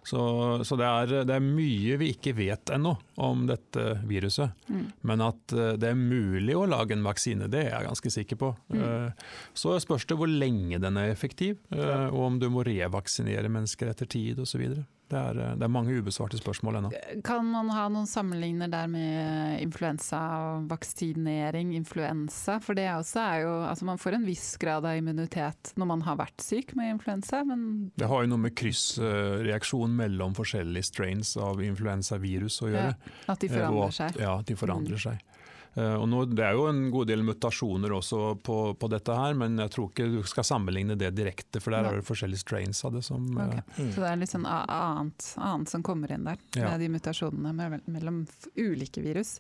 [0.04, 0.22] Så,
[0.64, 4.54] så det, er, det, er, mye vi ikke vet ennå om dette viruset.
[4.72, 4.86] Mm.
[5.10, 8.42] Men at eh, det er mulig å lage en vaksine, det er jeg ganske sikker
[8.42, 8.52] på.
[8.74, 8.84] Mm.
[8.84, 9.26] Eh,
[9.58, 13.92] så spørs det hvor lenge den er effektiv, eh, og om du må revaksinere mennesker
[13.92, 14.68] etter tid osv.
[15.08, 16.90] Det er, det er, mange ubesvarte spørsmål ennå.
[17.24, 22.58] Kan man ha noen sammenligner der med influensa og vaksinering, influensa?
[22.64, 26.04] For det også er jo Altså man får en viss grad av immunitet når man
[26.04, 31.36] har vært syk med influensa, men Det har jo noe med kryssreaksjon mellom forskjellige strains
[31.40, 32.94] av influensavirus å gjøre.
[32.94, 34.22] Ja, at de forandrer eh, seg.
[34.22, 35.04] Ja, at de forandrer mm.
[35.08, 35.37] seg.
[35.78, 39.36] Eh, og nå, det er jo en god del mutasjoner også på, på, dette her,
[39.38, 41.92] men jeg tror ikke du skal sammenligne det direkte, for der ja.
[41.92, 43.04] er det forskjellige strains av det.
[43.06, 43.62] Som, okay.
[43.78, 43.92] mm.
[43.94, 46.72] Så det er litt sånn annet, annet som kommer inn der, ja.
[46.72, 48.24] med de mutasjonene mellom
[48.58, 49.38] ulike virus.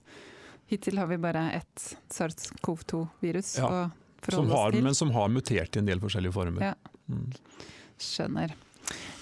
[0.69, 3.71] Hittil har vi bare ett SARS-CoV-2-virus ja.
[3.71, 3.82] å
[4.21, 4.86] forholde oss til.
[4.91, 6.69] Men som har mutert i en del forskjellige former.
[6.69, 6.95] Ja.
[7.08, 7.32] Mm.
[7.97, 8.54] Skjønner.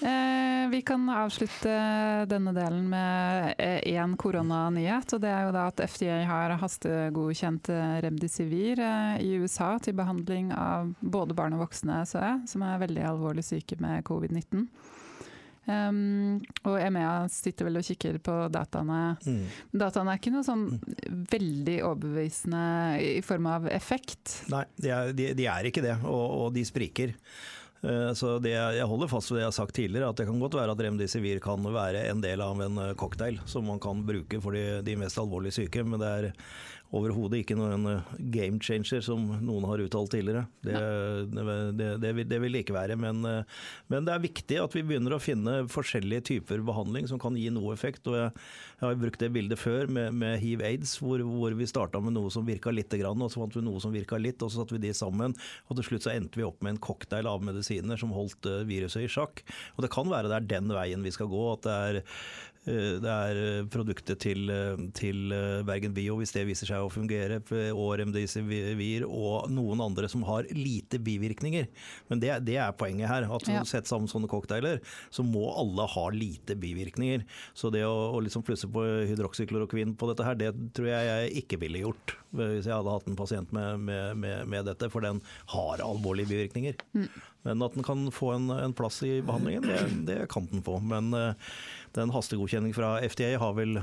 [0.00, 1.72] Eh, vi kan avslutte
[2.28, 5.14] denne delen med én koronanyhet.
[5.14, 9.96] og Det er jo da at FDA har hastegodkjent eh, Remdesivir eh, i USA til
[9.96, 14.68] behandling av både barn og voksne SØE, som er veldig alvorlig syke med covid-19.
[15.66, 19.16] Um, og EMEA sitter vel og kikker på dataene.
[19.26, 19.40] Mm.
[19.74, 20.68] Dataene er ikke noe sånn
[21.32, 22.62] veldig overbevisende
[23.02, 24.44] i form av effekt?
[24.52, 27.16] Nei, de er, de, de er ikke det, og, og de spriker.
[27.86, 30.40] Eh, så det, jeg holder fast ved det jeg har sagt tidligere, at det kan
[30.42, 34.02] godt være at remdesivir kan være en del av en eh, cocktail som man kan
[34.06, 35.84] bruke for de, de mest alvorlig syke.
[35.86, 36.30] Men det er
[36.94, 40.44] overhodet ikke noen eh, game changer, som noen har uttalt tidligere.
[40.64, 40.76] Det,
[41.32, 42.96] det, det, det vil det ikke være.
[43.00, 47.20] Men, eh, men, det er viktig at vi begynner å finne forskjellige typer behandling som
[47.22, 48.06] kan gi noe effekt.
[48.10, 48.46] og Jeg,
[48.78, 52.32] jeg har brukt det bildet før med, med hiv-aids, hvor, hvor, vi starta med noe
[52.32, 54.84] som virka litt, og så fant vi noe som virka litt, og så satte vi
[54.86, 55.36] de sammen.
[55.66, 58.66] og Til slutt så endte vi opp med en cocktail av medisiner som holdt eh,
[58.68, 59.42] viruset i sjakk.
[59.76, 61.46] Og Det kan være det er den veien vi skal gå.
[61.56, 62.02] at det er
[62.66, 65.34] det er eh, produktet til, eh, til,
[65.66, 67.38] Bergen Bio, hvis det viser seg å fungere,
[67.70, 71.68] og Remdesivir og noen andre som har lite bivirkninger.
[72.10, 73.28] Men det, det er poenget her.
[73.30, 73.62] at ja.
[73.66, 74.82] Sett sammen sånne cocktailer,
[75.14, 77.24] så må alle ha lite bivirkninger.
[77.54, 81.34] Så det å, å liksom plusse på hydroksyklorokvin på dette her, det tror jeg jeg
[81.44, 85.04] ikke ville gjort hvis jeg hadde hatt en pasient med, med, med, med dette, for
[85.04, 85.22] den
[85.54, 86.76] har alvorlige bivirkninger.
[86.96, 87.06] Mm.
[87.46, 89.78] Men at den kan få en, en plass i behandlingen, det,
[90.08, 90.80] det, kan den få.
[90.82, 91.54] Men uh,
[91.94, 93.78] den hastegodkjenning fra FDA har vel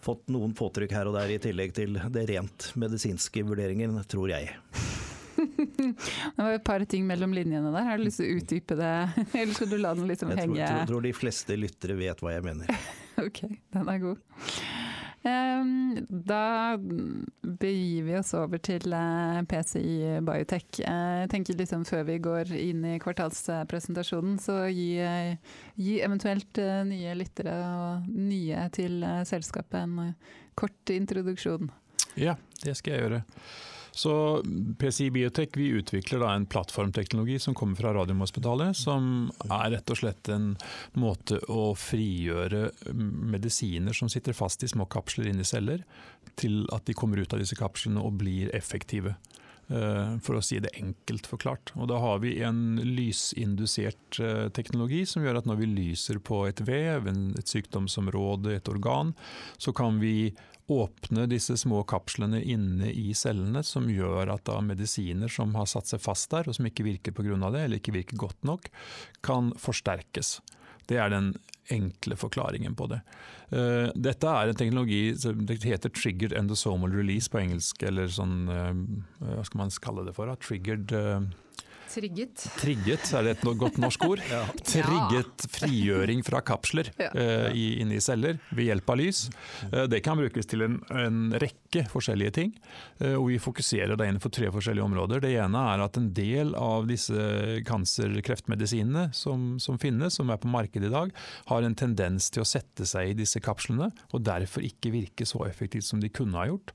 [0.00, 4.54] fått noen påtrykk her og der, i tillegg til det rent medisinske vurderingen, tror jeg.
[6.36, 7.88] det var et par ting mellom linjene der.
[7.88, 8.94] Har du lyst til å utdype det,
[9.42, 10.60] eller skal du la den liksom henge?
[10.60, 12.86] Jeg tror, tror de fleste lyttere vet hva jeg mener.
[13.26, 13.44] ok,
[13.76, 14.24] den er god.
[15.22, 20.80] Da begir vi oss over til eh, PCI Biotech.
[20.80, 24.94] Jeg tenker liksom Før vi går inn i kvartalspresentasjonen, så gi,
[25.76, 30.14] gi eventuelt eh, nye lyttere og nye til eh, selskapet en
[30.56, 31.68] kort introduksjon.
[32.16, 33.20] Ja, det skal jeg gjøre.
[33.92, 34.42] Så
[34.78, 40.30] PCI Biotech vi utvikler en plattformteknologi som kommer fra Radiumhospitalet, som er rett og slett
[40.32, 40.52] en
[40.98, 45.82] måte å frigjøre medisiner som sitter fast i små kapsler inni celler,
[46.40, 49.16] til at de kommer ut av disse kapslene og blir effektive
[49.68, 51.74] eh, for å si det enkelt forklart.
[51.76, 56.44] Og da har vi en lysindusert eh, teknologi som gjør at når vi lyser på
[56.48, 59.14] et vev, et sykdomsområde, et organ,
[59.58, 60.30] så kan vi
[60.70, 65.90] åpne disse små kapslene inne i cellene, som gjør at da medisiner som har satt
[65.90, 67.36] seg fast der, og som ikke virker pga.
[67.50, 68.70] det, eller ikke virker godt nok,
[69.26, 70.38] kan forsterkes.
[70.90, 71.34] Det er den
[71.70, 73.00] enkle forklaringen på det.
[73.50, 78.74] Uh, dette er en teknologi som heter triggered endosomal release på engelsk, eller sånn uh,
[79.22, 80.30] Hva skal man kalle det for?
[80.42, 81.26] Triggered uh,
[81.90, 82.44] Trigget.
[82.60, 84.20] Trigget, er det et godt norsk ord?
[84.30, 84.44] ja.
[84.62, 87.10] Trigget frigjøring fra kapsler ja.
[87.10, 89.24] uh, inni celler ved hjelp av lys.
[89.72, 92.52] Uh, det kan brukes til en, en rekke forskjellige ting.
[93.02, 95.24] Uh, og Vi fokuserer da innenfor tre forskjellige områder.
[95.24, 97.26] Det ene er at en del av disse
[97.66, 101.10] cancer-kreftmedisinene som, som, finnes, som er på markedet i dag,
[101.50, 105.42] har en tendens til å sette seg i disse kapslene, og derfor ikke virke så
[105.48, 106.70] effektivt som de kunne ha gjort.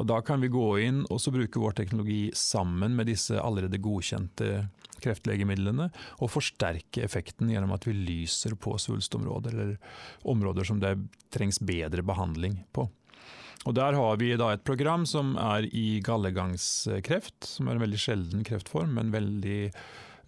[0.00, 4.53] Og Da kan vi gå inn og bruke vår teknologi sammen med disse allerede godkjente
[5.02, 5.88] kreftlegemidlene,
[6.20, 10.96] og forsterke effekten gjennom at vi lyser på svulstområder, eller områder som det
[11.34, 12.88] trengs bedre behandling på.
[13.64, 18.42] Og Der har vi et program som er i gallegangskreft, som er en veldig sjelden
[18.44, 19.60] kreftform, men veldig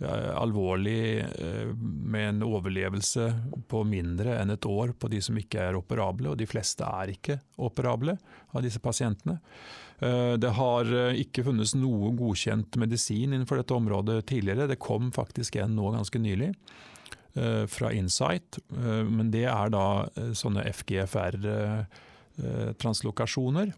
[0.00, 3.28] uh, alvorlig uh, med en overlevelse
[3.68, 7.12] på mindre enn et år på de som ikke er operable, og de fleste er
[7.12, 8.16] ikke operable
[8.56, 9.36] av disse pasientene.
[9.98, 14.66] Eh, det har eh, ikke funnes noe godkjent medisin innenfor dette området tidligere.
[14.68, 16.50] Det kom faktisk en nå ganske nylig
[17.34, 23.72] eh, fra Insight, men det er da sånne FGFR-translokasjoner,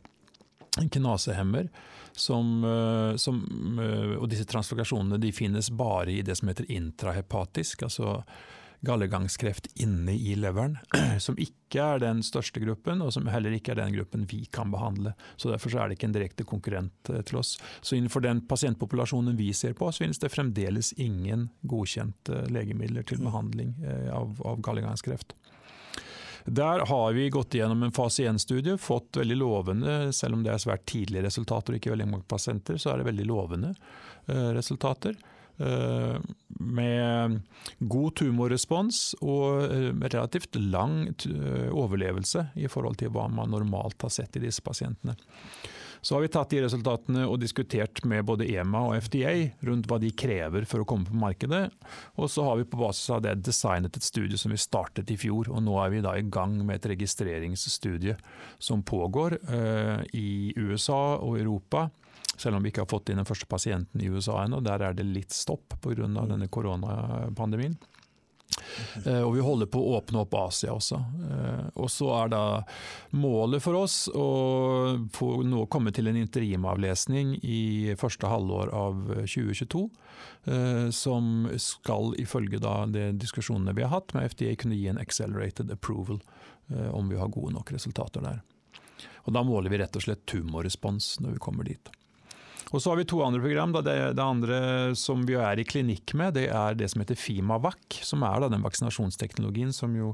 [0.78, 1.68] knasehemmer.
[2.18, 2.66] Som,
[3.22, 3.38] som,
[4.18, 8.26] og disse translokasjonene finnes bare i det som heter intrahepatisk, altså
[8.80, 10.78] gallegangskreft inne i leveren,
[11.18, 14.70] som ikke er den største gruppen, og som heller ikke er den gruppen vi kan
[14.74, 15.14] behandle.
[15.36, 17.56] Så Derfor så er det ikke en direkte konkurrent eh, til oss.
[17.80, 23.22] Så Innenfor den pasientpopulasjonen vi ser på, så finnes det fremdeles ingen godkjente legemidler til
[23.24, 25.34] behandling eh, av, av gallegangskreft.
[26.48, 30.62] Der har vi gått gjennom en fase 1-studie, fått veldig lovende, selv om det er
[30.62, 35.18] svært tidlige resultater og ikke veldig mange pasienter, så er det veldig lovende eh, resultater.
[35.58, 36.20] Eh,
[36.60, 37.40] med
[37.78, 44.12] god tumorrespons og eh, relativt lang eh, overlevelse i forhold til hva man normalt har
[44.14, 45.16] sett i disse pasientene.
[45.98, 49.32] Så har vi tatt de resultatene og diskutert med både EMA og FDA
[49.66, 51.64] rundt hva de krever for å komme på markedet.
[52.22, 55.18] Og så har vi på basis av det designet et studie som vi startet i
[55.18, 55.50] fjor.
[55.50, 58.14] Og nå er vi da i gang med et registreringsstudie
[58.62, 59.40] som pågår
[60.14, 61.88] i USA og Europa
[62.38, 64.62] selv om vi ikke har fått inn den første pasienten i USA ennå.
[64.64, 66.06] Der er det litt stopp pga.
[66.06, 67.78] denne koronapandemien.
[69.06, 70.98] Uh, og vi holder på å åpne opp Asia også.
[70.98, 72.42] Uh, og så er da
[73.16, 74.28] målet for oss å
[75.14, 79.84] få nå komme til en interimavlesning i første halvår av 2022.
[80.48, 85.00] Uh, som skal ifølge da de diskusjonene vi har hatt med FDA kunne gi en
[85.00, 86.22] accelerated approval
[86.68, 88.42] om vi har gode nok resultater der.
[89.24, 91.88] Og Da måler vi rett og slett tumorrespons når vi kommer dit.
[92.72, 93.72] Og så har vi to andre program.
[93.72, 94.58] Det, det, andre
[94.98, 98.00] som vi er i klinikk med, det er det som heter Fimavac.
[98.04, 100.12] Som er den vaksinasjonsteknologien som jo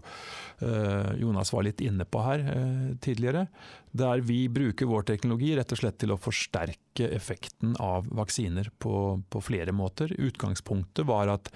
[0.62, 3.48] eh, Jonas var litt inne på her eh, tidligere.
[3.94, 9.18] Der vi bruker vår teknologi rett og slett til å forsterke effekten av vaksiner på,
[9.30, 10.14] på flere måter.
[10.14, 11.50] Utgangspunktet var at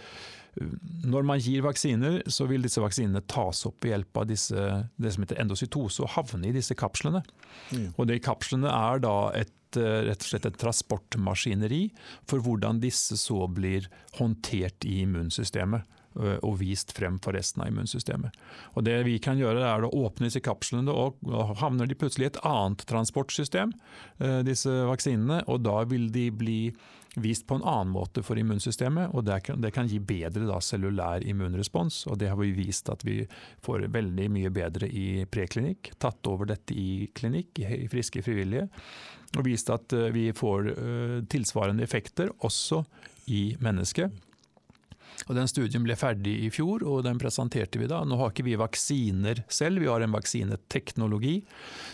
[0.58, 0.74] eh,
[1.06, 4.66] når man gir vaksiner, så vil disse vaksinene tas opp ved hjelp av disse,
[4.98, 7.22] det som heter endocytose og havne i disse kapslene.
[7.70, 7.92] Mm.
[7.94, 11.82] Og de kapslene er da et Eh, rett og slett et transportmaskineri
[12.28, 15.84] for hvordan disse så blir håndtert i immunsystemet
[16.16, 18.36] eh, og vist frem for resten av immunsystemet.
[18.74, 21.20] Og Det vi kan gjøre er å åpne disse kapslene, og
[21.60, 23.74] havner de plutselig i et annet transportsystem,
[24.22, 25.42] eh, disse vaksinene.
[25.46, 26.62] og Da vil de bli
[27.18, 30.60] vist på en annen måte for immunsystemet, og det kan, det kan gi bedre da,
[30.62, 32.06] cellulær immunrespons.
[32.06, 33.26] og Det har vi vist at vi
[33.64, 35.92] får veldig mye bedre i preklinikk.
[35.98, 38.68] Tatt over dette i klinikk, i friske frivillige
[39.36, 42.84] og vist at eh, vi får eh, tilsvarende effekter også
[43.34, 44.24] i mennesket.
[45.26, 48.04] Og Den studien ble ferdig i fjor, og den presenterte vi da.
[48.06, 51.40] Nå har ikke vi vaksiner selv, vi har en vaksineteknologi.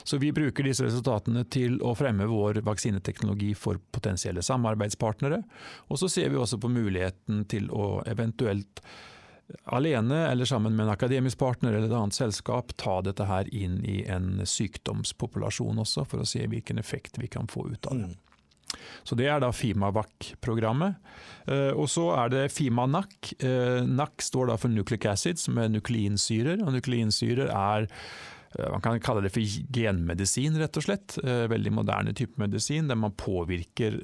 [0.05, 5.41] Så vi bruker disse resultatene til å fremme vår vaksineteknologi for potensielle samarbeidspartnere.
[5.89, 8.85] Og så ser vi også på muligheten til å eventuelt
[9.65, 13.81] alene eller sammen med en akademisk partner eller et annet selskap ta dette her inn
[13.85, 18.13] i en sykdomspopulasjon også, for å se hvilken effekt vi kan få ut av det.
[18.13, 18.21] Mm.
[19.05, 20.97] Så Det er da FIMAVAC-programmet.
[21.47, 23.35] Eh, og så er det FIMA-NAC.
[23.39, 26.63] Eh, NAC står da for nucleic acid, som er nukleinsyrer.
[26.65, 27.89] og Nukleinsyrer er
[28.59, 31.19] eh, man kan kalle det for genmedisin, rett og slett.
[31.23, 34.01] Veldig moderne type medisin, der man påvirker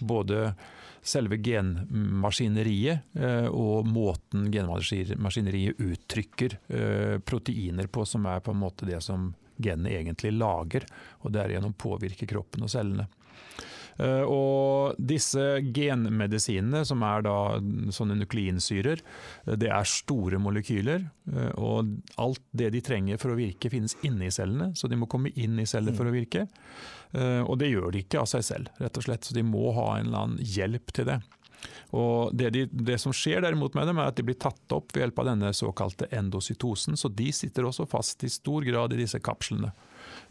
[0.00, 0.54] både
[1.02, 8.86] selve genmaskineriet eh, og måten genmaskineriet uttrykker eh, proteiner på, som er på en måte
[8.86, 10.86] det som genene egentlig lager,
[11.22, 13.08] og derigjennom påvirker kroppen og cellene.
[14.00, 17.36] Eh, og disse genmedisinene, som er da
[17.92, 19.02] sånne nukleinsyrer,
[19.46, 21.10] eh, det er store molekyler.
[21.32, 24.96] eh, Og alt det de trenger for å virke, finnes inne i cellene, så de
[24.96, 26.48] må komme inn i celler for å virke.
[27.12, 29.24] Og det gjør de ikke av seg selv, rett og slett.
[29.24, 31.20] Så de må ha en eller annen hjelp til det.
[31.92, 34.94] Og det, de, det som skjer derimot med dem, er at de blir tatt opp
[34.94, 36.96] ved hjelp av denne såkalte endocytosen.
[36.96, 39.74] Så de sitter også fast i stor grad i disse kapslene.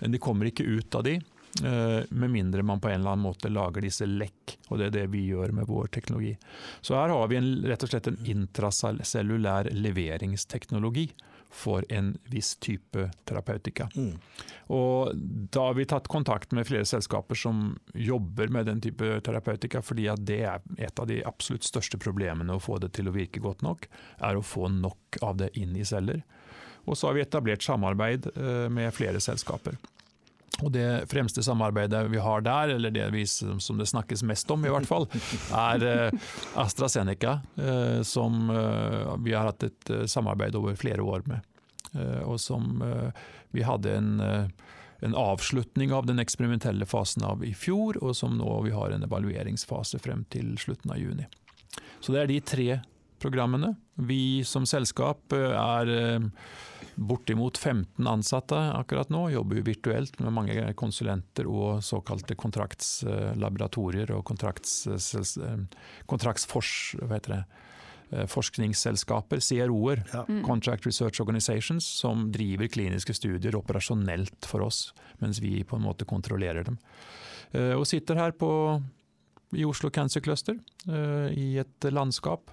[0.01, 1.19] De kommer ikke ut av de,
[1.59, 4.55] med mindre man på en eller annen måte lager disse lekk.
[4.69, 6.31] Og det er det vi gjør med vår teknologi.
[6.79, 11.09] Så her har vi en, rett og slett en intracellulær leveringsteknologi
[11.51, 13.89] for en viss type terapeutika.
[13.95, 14.19] Mm.
[14.67, 15.11] Og
[15.51, 20.07] da har vi tatt kontakt med flere selskaper som jobber med den type terapeutika, fordi
[20.17, 23.65] det er et av de absolutt største problemene å få det til å virke godt
[23.67, 23.89] nok,
[24.23, 26.23] er å få nok av det inn i celler.
[26.87, 29.75] Og så har vi etablert samarbeid eh, med flere selskaper.
[30.61, 34.65] Og Det fremste samarbeidet vi har der, eller det vi, som det snakkes mest om
[34.65, 35.07] i hvert fall,
[35.57, 36.27] er eh,
[36.59, 41.47] AstraZeneca, eh, som eh, vi har hatt et samarbeid over flere år med.
[42.23, 42.79] Og som
[43.51, 44.21] vi hadde en,
[45.03, 49.03] en avslutning av den eksperimentelle fasen av i fjor, og som nå vi har en
[49.03, 51.27] evalueringsfase frem til slutten av juni.
[51.99, 52.69] Så det er de tre
[53.19, 53.73] programmene.
[54.07, 55.91] Vi som selskap er
[56.95, 59.29] bortimot 15 ansatte akkurat nå.
[59.31, 64.97] Jobber jo virtuelt med mange konsulenter og såkalte kontraktslaboratorier og kontrakts, eh,
[69.39, 70.25] CRO-er, Ja.
[70.43, 76.05] Contract Research Organizations, som driver kliniske studier operasjonelt for oss, mens vi på en måte
[76.05, 76.77] kontrollerer dem.
[77.53, 78.81] Eh, Og sitter her på,
[79.53, 80.55] i Oslo Cancer Cluster,
[80.87, 82.51] eh, i et landskap.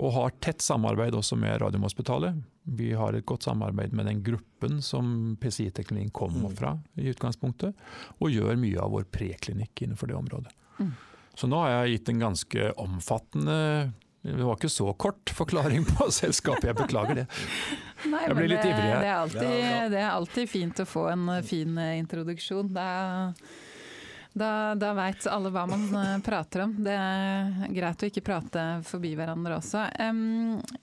[0.00, 2.38] Og har tett samarbeid også med Radiumhospitalet.
[2.64, 6.56] Vi har et godt samarbeid med den gruppen som PCI-teknologien kommer Mm.
[6.56, 7.74] fra i utgangspunktet,
[8.20, 10.52] og gjør mye av vår preklinikk innenfor det området.
[10.78, 10.92] Mm.
[11.34, 16.10] Så nå har jeg gitt en ganske omfattende det var ikke så kort forklaring på
[16.20, 17.26] selskapet, jeg beklager det.
[18.10, 19.00] Nei, Jeg blir litt ivrig her.
[19.00, 22.68] Det er, alltid, det er alltid fint å få en eh, fin introduksjon.
[22.68, 22.72] introduksjon.
[22.76, 23.32] Da,
[24.32, 26.74] da, da veit alle hva man eh, prater om.
[26.84, 29.84] Det er greit å ikke prate forbi hverandre også.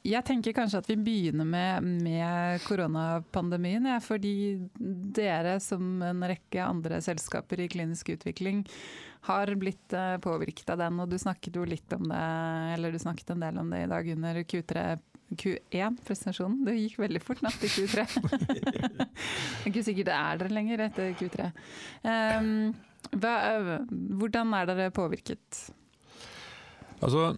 [0.03, 3.87] Jeg tenker kanskje at vi begynner med, med koronapandemien.
[3.93, 4.35] Ja, fordi
[4.75, 8.65] dere, som en rekke andre selskaper i klinisk utvikling,
[9.27, 10.99] har blitt uh, påvirket av den.
[11.03, 12.23] Og du snakket jo litt om det,
[12.75, 14.89] eller du snakket en del om det i dag under Q3
[15.27, 16.61] Q1-presentasjonen.
[16.63, 18.05] Det gikk veldig fort natt til Q3.
[18.47, 21.49] det er ikke sikkert det er dere lenger etter Q3.
[22.07, 22.53] Um,
[23.13, 25.67] hva, hvordan er dere påvirket?
[26.97, 27.35] Altså,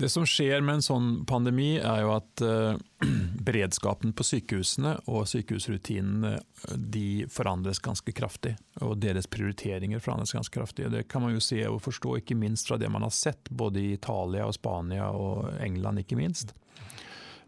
[0.00, 2.78] det som skjer med en sånn pandemi, er jo at uh,
[3.46, 6.38] beredskapen på sykehusene og sykehusrutinene
[6.74, 8.54] de forandres ganske kraftig.
[8.82, 10.88] Og deres prioriteringer forandres ganske kraftig.
[10.94, 13.82] Det kan man jo se og forstå, ikke minst fra det man har sett både
[13.82, 16.56] i Italia og Spania og England, ikke minst.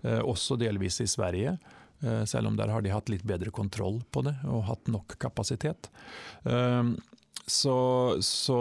[0.05, 1.57] Uh, også delvis i Sverige.
[2.05, 5.17] eh, Selv om der har de hatt litt bedre kontroll på det og hatt nok
[5.19, 5.89] kapasitet.
[7.47, 7.77] Så,
[8.25, 8.59] så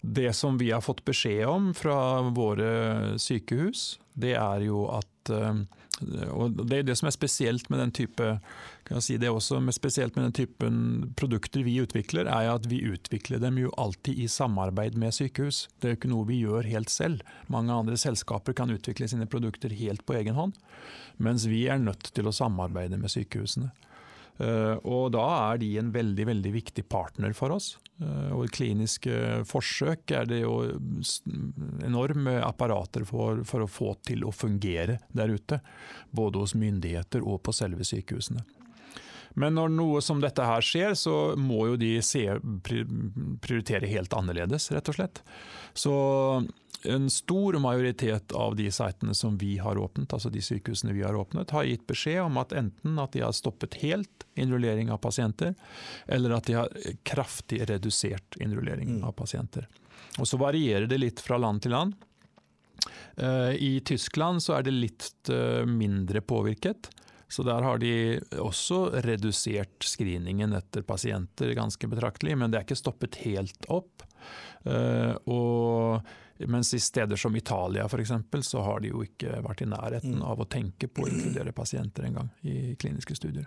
[0.00, 1.96] det som vi har fått beskjed om fra
[2.34, 5.62] våre sykehus, det er jo at eh,
[6.02, 8.24] og Det er det som er spesielt med den type
[8.84, 10.78] kan jeg si det også, men spesielt med den typen
[11.16, 15.68] produkter vi utvikler, er at vi utvikler dem jo alltid i samarbeid med sykehus.
[15.78, 17.22] Det er jo ikke noe vi gjør helt selv.
[17.48, 20.58] Mange andre selskaper kan utvikle sine produkter helt på egen hånd,
[21.16, 23.70] mens vi er nødt til å samarbeide med sykehusene.
[24.42, 27.74] Eh, og da er de en veldig veldig viktig partner for oss.
[28.02, 30.56] Eh, og i kliniske forsøk er det jo
[31.86, 35.60] enorme apparater for, for å få til å fungere der ute.
[36.10, 38.44] Både hos myndigheter og på selve sykehusene.
[39.34, 42.22] Men når noe som dette her skjer, så må jo de se,
[42.62, 45.24] prioritere helt annerledes, rett og slett.
[45.74, 45.94] Så
[46.84, 51.16] en stor majoritet av de sitene som vi har åpnet, altså de sykehusene vi har
[51.16, 55.54] åpnet, har gitt beskjed om at enten at de har stoppet helt innrullering av pasienter,
[56.06, 56.68] eller at de har
[57.02, 59.04] kraftig redusert innrullering Mm.
[59.04, 59.68] av pasienter.
[60.18, 61.94] Og så varierer det litt fra land til land.
[63.16, 66.90] Eh, I Tyskland så er det litt eh, mindre påvirket.
[67.28, 72.78] Så der har de også redusert screeningen etter pasienter ganske betraktelig, men det er ikke
[72.78, 74.04] stoppet helt opp.
[74.64, 76.04] Eh, og
[76.38, 78.12] mens i steder som Italia f.eks.
[78.42, 80.22] så har de jo ikke vært i nærheten Mm.
[80.22, 83.46] av å tenke på å inkludere pasienter engang i kliniske studier.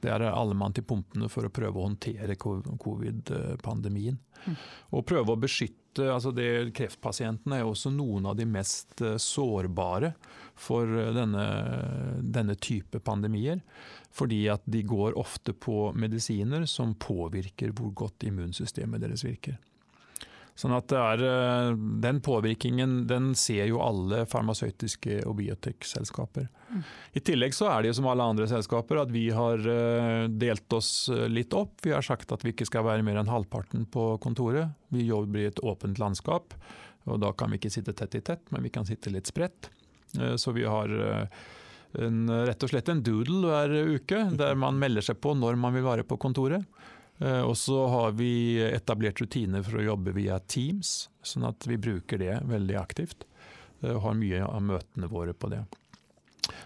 [0.00, 4.18] Det er alle mann til pumpene for å prøve å håndtere covid-pandemien.
[4.46, 4.56] Mm.
[4.92, 9.16] Og prøve å beskytte altså det, Kreftpasientene er jo også noen av de mest eh,
[9.16, 10.12] sårbare
[10.54, 11.46] for eh, denne,
[12.20, 13.62] denne type pandemier.
[14.16, 19.58] Fordi at de går ofte på medisiner som påvirker hvor godt immunsystemet deres virker.
[20.56, 26.48] Sånn at det er, eh, Den påvirkningen den ser jo alle farmasøytiske og biotekselskaper.
[26.72, 26.82] Mm.
[27.12, 30.72] I tillegg så er det jo som alle andre selskaper at vi har eh, delt
[30.72, 31.76] oss eh, litt opp.
[31.84, 34.72] Vi har sagt at vi ikke skal være mer enn halvparten på kontoret.
[34.88, 36.56] Vi jobber i et åpent landskap.
[37.04, 39.68] og Da kan vi ikke sitte tett i tett, men vi kan sitte litt spredt.
[40.16, 45.20] Så vi har en, rett og slett en doodle hver uke, der man melder seg
[45.20, 46.64] på når man vil være på kontoret.
[47.18, 51.80] Eh, og så har vi etablert rutiner for å jobbe via Teams, sånn at vi
[51.80, 53.26] bruker det veldig aktivt.
[53.82, 55.64] Og eh, har mye av møtene våre på det.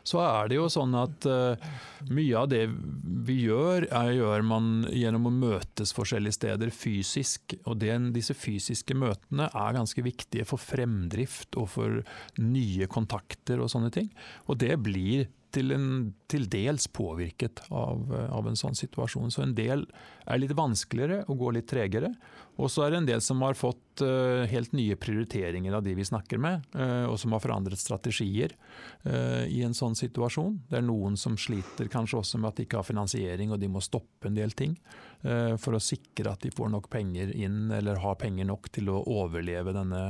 [0.04, 1.70] Så er det jo sånn at uh,
[2.12, 7.54] mye av det vi gjør, er, gjør man gjennom å møtes forskjellige steder fysisk.
[7.64, 12.00] Og den, disse fysiske møtene er ganske viktige for fremdrift og for
[12.40, 14.10] nye kontakter og sånne ting.
[14.48, 15.88] Og det blir til, en,
[16.30, 19.32] til dels påvirket av, av, en sånn situasjon.
[19.32, 19.84] Så en del
[20.30, 22.12] er litt vanskeligere og går litt tregere.
[22.60, 25.94] Og så er det en del som har fått uh, helt nye prioriteringer av de
[25.96, 28.56] vi snakker med, uh, og som har forandret strategier
[29.00, 30.58] i en sånn situasjon.
[30.68, 33.70] Det er noen som sliter kanskje også med at de ikke har finansiering og de
[33.72, 34.74] må stoppe en del ting
[35.22, 39.00] for å sikre at de får nok penger inn eller har penger nok til å
[39.08, 40.02] overleve denne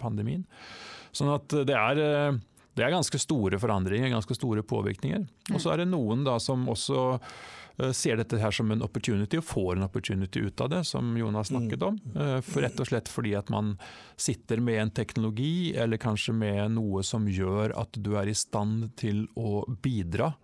[0.00, 0.46] pandemien.
[1.12, 2.40] Sånn at det er
[2.76, 5.22] det er ganske store forandringer, ganske store påvirkninger.
[5.54, 9.40] Og så er det noen da som også eh, ser dette her som en opportunity,
[9.40, 11.96] og får en opportunity ut av det, som Jonas snakket om.
[12.04, 12.18] Mm.
[12.20, 13.78] Eh, for rett og slett fordi at man
[14.20, 18.90] sitter med en teknologi, eller kanskje med noe som gjør at du er i stand
[19.00, 20.34] til å bidra.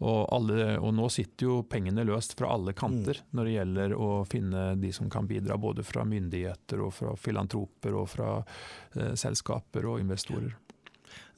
[0.00, 3.26] Og, alle, og, nå sitter jo pengene løst fra alle kanter mm.
[3.36, 7.98] når det gjelder å finne de som kan bidra, både fra myndigheter og fra filantroper
[7.98, 10.54] og fra eh, selskaper og investorer.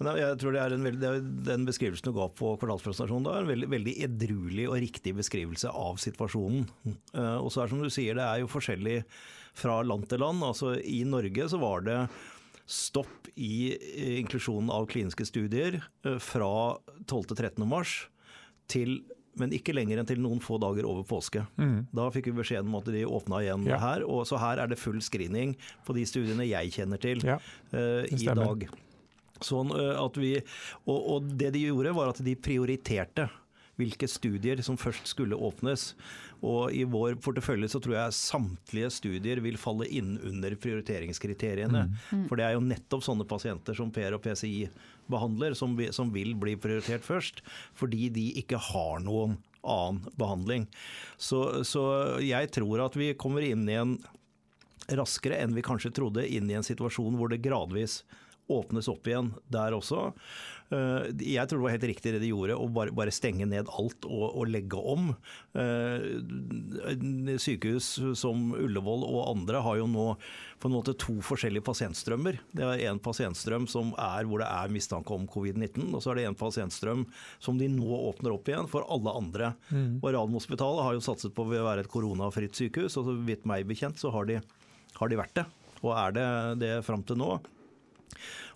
[0.03, 1.11] Jeg tror det er en veldig,
[1.47, 6.01] Den beskrivelsen du ga på kvartalspresentasjonen, er en veldig, veldig edruelig og riktig beskrivelse av
[6.03, 6.67] situasjonen.
[6.89, 9.03] Eh, og så er som du sier, det er jo forskjellig
[9.59, 10.45] fra land til land.
[10.47, 11.99] Altså I Norge så var det
[12.73, 13.73] stopp i
[14.21, 17.67] inklusjonen av kliniske studier eh, fra 12.-13.
[17.69, 17.97] mars
[18.71, 19.03] til
[19.41, 21.45] men ikke lenger enn til noen få dager over påske.
[21.57, 21.87] Mm.
[21.97, 23.79] Da fikk vi beskjed om at de åpna igjen ja.
[23.81, 24.05] her.
[24.05, 25.55] og Så her er det full screening
[25.87, 27.39] på de studiene jeg kjenner til ja,
[27.73, 28.67] uh, i dag.
[29.47, 30.35] Sånn at vi,
[30.87, 33.29] og, og det de gjorde, var at de prioriterte
[33.81, 35.93] hvilke studier som først skulle åpnes.
[36.43, 41.85] Og I vår portefølje så tror jeg samtlige studier vil falle inn under prioriteringskriteriene.
[41.89, 42.01] Mm.
[42.11, 42.25] mm.
[42.31, 44.67] For det er jo nettopp sånne pasienter som PR og PCI
[45.13, 47.45] behandler, som, vi, som vil bli prioritert først.
[47.79, 50.67] Fordi de ikke har noen annen behandling.
[51.17, 51.85] Så, så
[52.23, 53.97] jeg tror at vi kommer inn i en
[54.91, 58.01] raskere enn vi kanskje trodde, inn i en situasjon hvor det gradvis
[58.61, 60.11] åpnes opp igjen der også.
[60.73, 63.69] Eh, jeg tror det var helt riktig det de gjorde, å bare, bare stenge ned
[63.69, 65.11] alt og, og, legge om.
[65.59, 70.07] Eh, sykehus som Ullevål og andre har jo nå
[70.63, 72.39] på en måte to forskjellige pasientstrømmer.
[72.55, 76.21] Det er en pasientstrøm som er hvor det er mistanke om covid-19, og så er
[76.21, 77.07] det en pasientstrøm
[77.43, 79.55] som de nå åpner opp igjen for alle andre.
[79.73, 79.99] Mm.
[80.01, 83.67] Og Radiumhospitalet har jo satset på å være et koronafritt sykehus, og så vidt meg
[83.69, 84.39] bekjent så har de,
[85.01, 85.49] har de vært det.
[85.83, 86.29] Og er det
[86.63, 87.35] det fram til nå.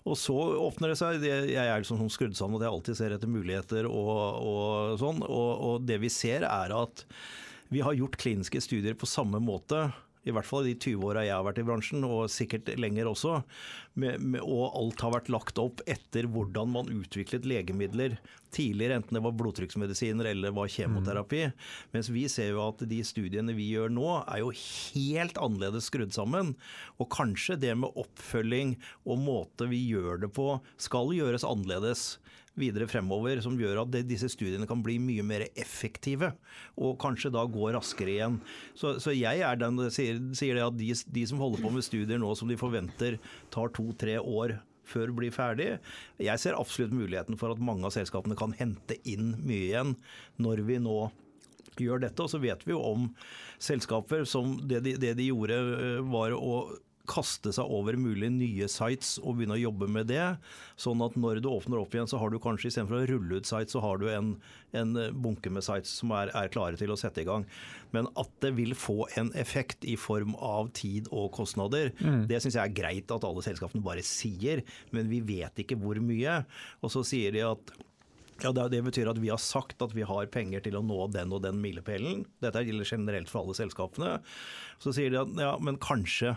[0.07, 1.23] Og så åpner det seg.
[1.25, 5.23] Jeg er liksom sånn skrudd sammen at jeg alltid ser etter muligheter og, og sånn.
[5.25, 7.03] Og, og, det vi ser er at
[7.73, 9.89] vi har gjort kliniske studier på samme måte
[10.27, 13.09] i hvert fall i de 20 åra jeg har vært i bransjen, og sikkert lenger
[13.11, 13.39] også.
[13.97, 18.17] Med, med, og alt har vært lagt opp etter hvordan man utviklet legemidler
[18.53, 21.41] tidligere, enten det var blodtrykksmedisiner eller var kjemoterapi.
[21.49, 21.65] Mm.
[21.95, 26.15] Mens vi ser jo at de studiene vi gjør nå, er jo helt annerledes skrudd
[26.15, 26.53] sammen.
[27.01, 32.15] Og kanskje det med oppfølging og måte vi gjør det på, skal gjøres annerledes
[32.57, 36.33] videre fremover, som gjør at disse studiene kan bli mye mer effektive,
[36.77, 38.39] og kanskje da gå raskere igjen.
[38.77, 40.89] Så, så jeg er den sier, sier det at de,
[41.19, 43.19] de, som holder på med studier nå som de forventer
[43.53, 45.69] tar to-tre år før det blir ferdig.
[46.23, 49.95] Jeg ser absolutt muligheten for at mange av selskapene kan hente inn mye igjen
[50.41, 50.99] når vi nå
[51.77, 52.23] gjør dette.
[52.23, 53.09] Og så vet vi jo om
[53.59, 56.61] selskaper som det de, det de gjorde øh, var å
[57.09, 60.25] kaste seg over mulige nye sites og begynne å jobbe med det.
[60.79, 63.49] Sånn at når du åpner opp igjen, så har du kanskje istedenfor å rulle ut
[63.49, 64.33] sites, så har du en,
[64.77, 67.47] en bunke med sites som er, er, klare til å sette i gang.
[67.95, 72.25] Men at det vil få en effekt i form av tid og kostnader, mm.
[72.29, 74.63] det syns jeg er greit at alle selskapene bare sier,
[74.95, 76.41] men vi vet ikke hvor mye.
[76.83, 77.77] Og så sier de at
[78.43, 81.33] ja, Det betyr at vi har sagt at vi har penger til å nå den
[81.33, 82.25] og den milepælen.
[82.43, 84.11] Dette gjelder generelt for alle selskapene.
[84.83, 86.35] Så sier de at ja, men kanskje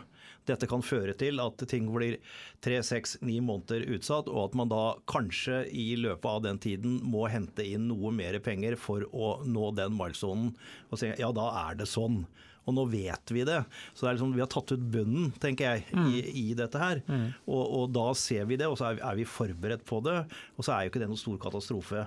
[0.50, 2.18] dette kan føre til at ting blir
[2.64, 7.00] tre, seks, ni måneder utsatt, og at man da kanskje i løpet av den tiden
[7.06, 10.54] må hente inn noe mer penger for å nå den milestonen.
[10.90, 12.24] Og si ja, da er det sånn.
[12.68, 13.62] Og nå vet vi det.
[13.94, 16.06] Så det er liksom, vi har tatt ut bunnen, tenker jeg, mm.
[16.12, 17.02] i, i, dette her.
[17.08, 17.26] Mm.
[17.48, 20.20] Og, og, da ser vi det, og så er, er, vi forberedt på det.
[20.56, 22.06] Og så er jo ikke det noen stor katastrofe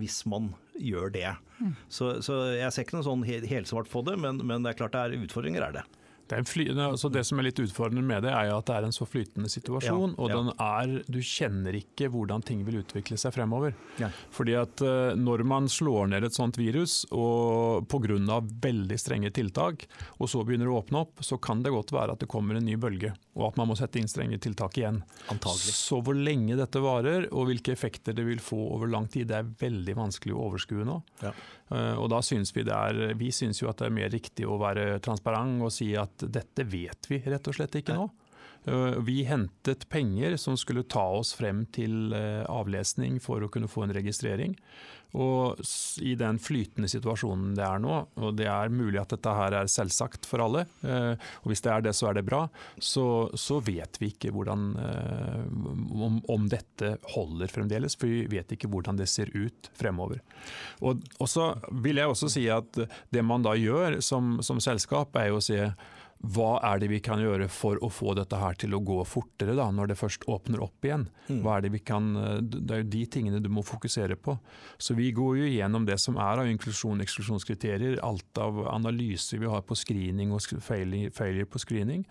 [0.00, 1.30] hvis man gjør det.
[1.60, 1.74] Mm.
[1.92, 4.94] Så, så, jeg ser ikke noe sånn helsvart på det, men, men det er klart
[4.96, 5.84] det er utfordringer, er det.
[6.32, 8.94] Det, flytende, altså det, som er litt utfordrende med det, er at det er en
[8.94, 10.14] så flytende situasjon.
[10.16, 10.40] Ja, ja.
[10.40, 13.76] og er, du kjenner ikke hvordan ting vil utvikle seg fremover.
[14.00, 14.10] Ja.
[14.32, 18.40] Fordi at uh, Når man slår ned et sånt virus og pga.
[18.62, 19.86] veldig strenge tiltak,
[20.18, 22.58] og så begynner det å åpne opp, så kan det godt være at det kommer
[22.58, 23.12] en ny bølge.
[23.32, 24.98] Og at man må sette inn strenge tiltak igjen.
[25.32, 25.72] Antagelig.
[25.72, 29.38] Så hvor lenge dette varer, og hvilke effekter det vil få over lang tid, det
[29.38, 30.98] er veldig vanskelig å overskue nå.
[31.22, 31.32] Ja.
[31.72, 34.44] Uh, og da synes vi det er Vi syns jo at det er mer riktig
[34.44, 38.10] å være transparent og si at dette vet vi rett og slett ikke nå.
[38.64, 43.70] Eh, vi hentet penger som skulle ta oss frem til eh, avlesning for å kunne
[43.70, 44.54] få en registrering.
[45.12, 45.58] Og
[46.00, 49.68] i den flytende situasjonen det er nå, og det er mulig at dette her er
[49.68, 52.46] selvsagt for alle, eh, og hvis det er det, så er det bra,
[52.78, 53.04] så,
[53.36, 54.70] så vet vi ikke hvordan,
[55.92, 57.98] om, om, dette holder fremdeles.
[57.98, 60.22] For vi vet ikke hvordan det ser ut fremover.
[60.80, 61.50] Og, så
[61.84, 62.80] vil jeg også si at
[63.12, 65.60] det man da gjør som, som selskap, er jo å se
[66.22, 69.56] hva er det vi kan gjøre for å få dette her til å gå fortere,
[69.58, 71.08] da, når det først åpner opp igjen?
[71.26, 71.40] Mm.
[71.42, 72.12] Hva er Det vi kan,
[72.42, 74.36] det er jo de tingene du må fokusere på.
[74.78, 77.98] Så Vi går jo gjennom det som er av inklusjon- og eksklusjonskriterier.
[78.02, 82.04] Alt av analyser vi har på screening og failure på screening.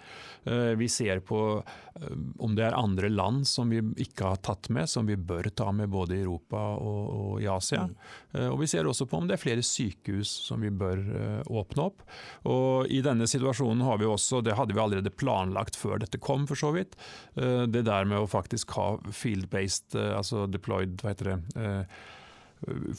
[0.43, 4.69] Eh, vi ser på eh, om det er andre land som vi ikke har tatt
[4.73, 7.85] med, som vi bør ta med både i Europa og, i Asia.
[7.87, 7.95] Mm.
[8.33, 10.99] Eh, og Vi ser også på om det er flere sykehus som vi bør
[11.47, 12.03] åpne opp.
[12.49, 16.47] Og I denne situasjonen har vi også, det hadde vi allerede planlagt før dette kom,
[16.49, 16.97] for så vidt.
[17.39, 22.01] Eh, det der med å faktisk ha field-based, eh, altså deployed, hva heter det eh,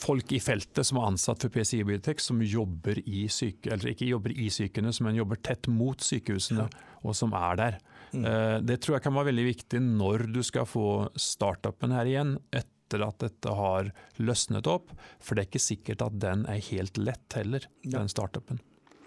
[0.03, 4.09] folk i feltet som er ansatt for PCI Biotech, som jobber i syke, eller ikke
[4.09, 6.67] jobber i sykene men jobber tett mot sykehusene,
[7.07, 7.79] og som er der.
[8.11, 8.27] Mm.
[8.67, 13.07] Det tror jeg kan være veldig viktig når du skal få startupen her igjen, etter
[13.07, 14.91] at dette har løsnet opp.
[15.23, 18.01] For det er ikke sikkert at den er helt lett heller, ja.
[18.01, 18.59] den startupen.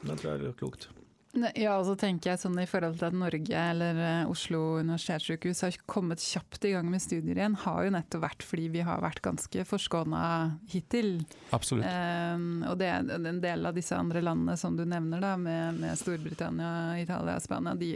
[0.06, 0.88] Det tror jeg er klokt.
[1.36, 5.64] Ja, og så tenker jeg sånn i forhold til at Norge eller eh, Oslo universitetssykehus
[5.66, 9.04] har kommet kjapt i gang med studier igjen, har jo nettopp vært fordi vi har
[9.04, 10.22] vært ganske forskåna
[10.72, 11.18] hittil.
[11.56, 11.88] Absolutt.
[11.90, 16.00] Eh, og det, en del av disse andre landene som du nevner, da, med, med
[16.00, 17.92] Storbritannia, Italia, Spania, de,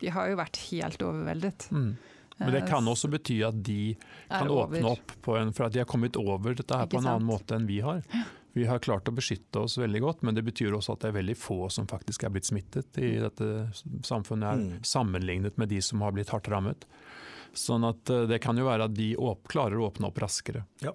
[0.00, 1.68] de, har jo vært helt overveldet.
[1.70, 1.92] Mm.
[2.36, 3.94] Men det kan også bety at de
[4.26, 7.12] kan åpne opp på en, for at de har kommet over dette her på en
[7.12, 8.02] annen måte enn vi har.
[8.54, 11.16] Vi har klart å beskytte oss veldig godt, men det betyr også at det er
[11.16, 13.22] veldig få som faktisk er blitt smittet i mm.
[13.24, 13.48] dette
[14.06, 14.84] samfunnet, her, mm.
[14.86, 16.86] sammenlignet med de som har blitt hardt rammet.
[17.54, 19.12] Sånn at eh, det kan jo være at de
[19.50, 20.62] klarer å åpne opp raskere.
[20.84, 20.94] Ja.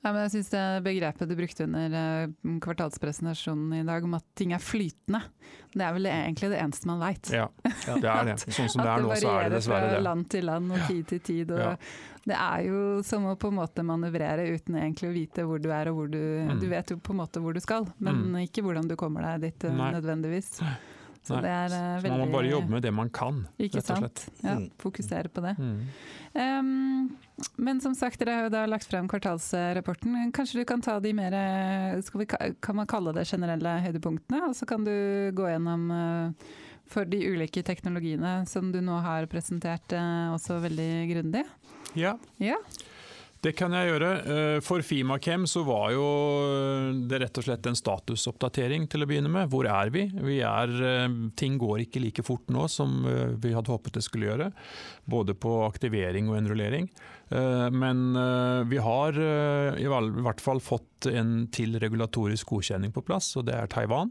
[0.00, 4.24] Ja, men jeg synes det Begrepet du brukte under eh, kvartalspresentasjonen i dag om at
[4.38, 5.20] ting er flytende,
[5.74, 7.32] det er vel egentlig det eneste man veit.
[7.34, 8.38] Ja, det er det.
[8.56, 9.58] Sånn som det er nå, så er det dessverre det.
[9.58, 11.52] At det varierer fra land til land og tid til tid.
[11.60, 11.74] Ja.
[12.30, 15.70] Det er jo som å på en måte manøvrere uten egentlig å vite hvor du
[15.72, 16.56] er og hvor du mm.
[16.60, 18.40] Du vet jo på en måte hvor du skal, men mm.
[18.48, 19.92] ikke hvordan du kommer deg dit eh, Nei.
[19.96, 20.56] nødvendigvis.
[21.20, 21.42] Så Nei.
[21.44, 24.00] det er uh, veldig Man må bare jobbe med det man kan, ikke rett og
[24.04, 24.22] slett.
[24.24, 24.40] Sant?
[24.44, 24.70] Ja, mm.
[24.80, 25.52] fokusere på det.
[25.60, 25.82] Mm.
[26.32, 30.16] Um, men som sagt, dere har jo da lagt frem kvartalsrapporten.
[30.36, 31.36] Kanskje du kan ta de mer
[32.00, 34.46] vi, Kan man kalle det generelle høydepunktene?
[34.48, 34.94] Og så kan du
[35.36, 36.50] gå gjennom uh,
[36.90, 41.44] for de ulike teknologiene som du nå har presentert uh, også veldig grundig.
[41.98, 42.16] Ja.
[42.42, 42.56] ja.
[43.40, 44.08] Det kan jeg gjøre.
[44.20, 46.08] Eh, for Fimakem så var jo
[47.08, 49.48] det rett og slett en statusoppdatering til å begynne med.
[49.52, 50.04] Hvor er vi?
[50.12, 51.06] vi er, eh,
[51.40, 54.50] ting går ikke like fort nå som eh, vi hadde håpet det skulle gjøre.
[55.08, 56.90] Både på aktivering og enrullering.
[57.30, 57.98] Men
[58.66, 59.14] vi har
[59.78, 64.10] i hvert fall fått en til regulatorisk godkjenning på plass, og det er Taiwan.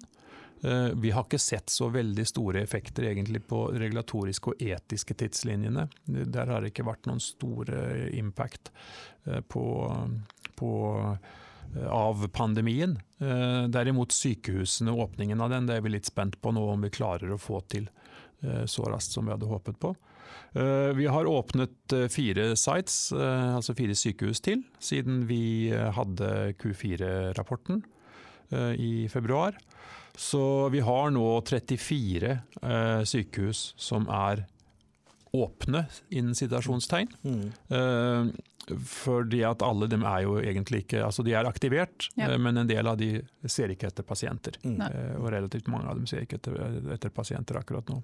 [0.61, 5.87] Eh, vi har ikke sett så veldig store effekter egentlig på regulatoriske og etiske tidslinjene.
[6.05, 8.71] Der har det ikke vært noen store impact
[9.25, 9.63] eh, på,
[10.59, 12.97] på, eh, av pandemien.
[13.19, 16.91] Derimot sykehusene og åpningen av den, det er vi litt spent på nå om vi
[16.91, 17.89] klarer å få til
[18.39, 19.89] så raskt som vi hadde håpet på.
[20.95, 26.29] Vi har åpnet fire sites, altså fire sykehus til, siden vi hadde
[26.63, 27.83] Q4-rapporten
[28.79, 29.59] i februar.
[30.19, 30.41] Så
[30.73, 34.41] vi har nå 34 eh, sykehus som er
[35.31, 37.11] åpne, innen situasjonstegn.
[37.23, 37.43] Mm.
[37.77, 38.31] Eh,
[38.89, 42.31] fordi at alle dem er jo egentlig ikke Altså de er aktivert, Ja.
[42.33, 44.59] eh, men en del av de ser ikke etter pasienter.
[44.63, 44.81] Mm.
[44.81, 46.57] Eh, og relativt mange av dem ser ikke etter,
[46.93, 48.01] etter pasienter akkurat nå.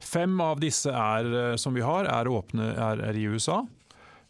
[0.00, 3.64] Fem av disse er, eh, som vi har, er åpne er, er i USA.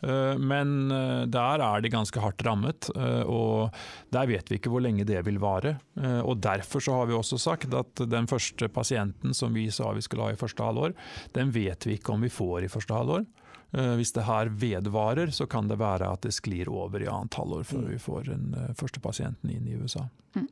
[0.05, 3.74] Eh, Men eh, der er de ganske hardt rammet, eh, og
[4.12, 5.76] der vet vi ikke hvor lenge det vil vare.
[6.24, 10.02] Og Derfor så har vi også sagt at den første pasienten som vi sa vi
[10.05, 10.92] skulle ha i første halvår,
[11.34, 13.24] den vet vi ikke om vi får i første halvår.
[13.98, 17.64] Hvis det her vedvarer, så kan det være at det sklir over i annet halvår
[17.66, 17.88] før Mm.
[17.90, 20.05] vi får den første pasienten inn i USA.
[20.36, 20.46] Mm.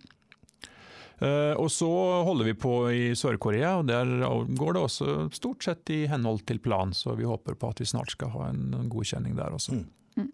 [1.22, 1.88] Eh, Og så
[2.26, 4.06] holder vi på i Sør-Korea, og der
[4.58, 7.86] går det også stort sett i henhold til plan, så vi håper på at vi
[7.86, 9.72] snart skal ha en en godkjenning der også.
[9.78, 9.86] Mm.
[10.16, 10.32] Mm.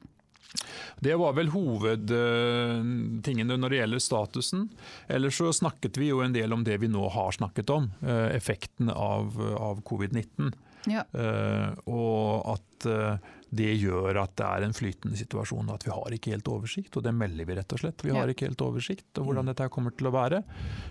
[1.05, 4.70] Det var vel hovedtingene når det gjelder statusen.
[5.09, 8.36] Ellers så snakket vi jo en del om det vi nå har snakket om, eh,
[8.36, 10.53] effekten av, av covid-19.
[10.91, 11.05] Ja.
[11.12, 16.12] Eh, og at eh, det gjør at det er en flytende situasjon, at vi har
[16.12, 16.97] ikke helt oversikt.
[16.99, 18.05] Og det melder vi rett og slett.
[18.05, 19.53] Vi har ikke helt oversikt over hvordan Mm.
[19.55, 20.43] dette kommer til å være.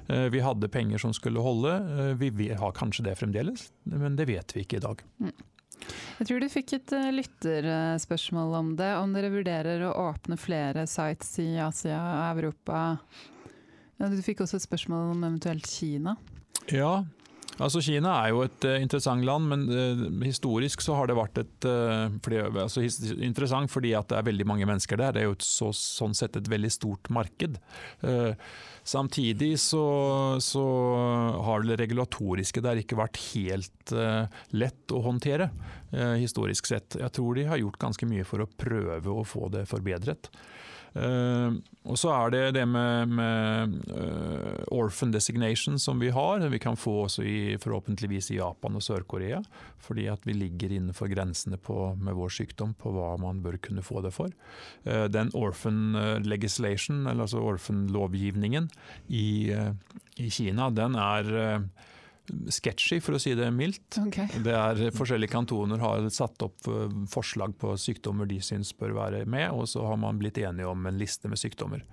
[0.09, 2.15] Eh, vi hadde penger som skulle holde.
[2.17, 5.03] Vi vi har kanskje det fremdeles, men det vet vi ikke i dag.
[6.17, 10.87] Jeg tror du fikk et uh, lytterspørsmål om det, om dere vurderer å åpne flere
[10.89, 12.97] sites i Asia og Europa.
[13.99, 16.15] Ja, du fikk også et spørsmål om eventuelt Kina.
[16.73, 17.05] Ja,
[17.63, 21.41] altså Kina er jo et uh, interessant land, men uh, historisk så har det vært
[21.41, 25.15] et uh, fordi, altså, his, interessant fordi at det er veldig mange mennesker der.
[25.15, 27.57] Det er jo et, så, sånn sett et veldig stort marked.
[28.87, 29.83] Samtidig så,
[30.43, 30.63] så
[31.43, 33.93] har det regulatoriske der ikke vært helt
[34.55, 35.49] lett å håndtere,
[36.21, 36.95] historisk sett.
[36.99, 40.31] Jeg tror de har gjort ganske mye for å prøve å få det forbedret.
[40.97, 46.59] Eh, og så er det det med, med uh, orphan designation som vi har, vi
[46.59, 49.39] kan få også i, forhåpentligvis i Japan og Sør-Korea.
[49.79, 53.85] Fordi at vi ligger innenfor grensene på, med vår sykdom på hva man bør kunne
[53.85, 54.33] få det for.
[54.83, 55.95] Uh, den orphan
[56.27, 58.67] legislation, eller altså orphan-lovgivningen
[59.07, 59.53] i,
[60.19, 61.31] i Kina, den er
[62.53, 63.99] sketchy, for å si det mildt.
[64.07, 64.27] Okay.
[64.43, 69.23] Det er Forskjellige kantoner har satt opp eh, forslag på sykdommer de syns bør være
[69.29, 71.85] med, og så har man blitt enige om en liste med sykdommer.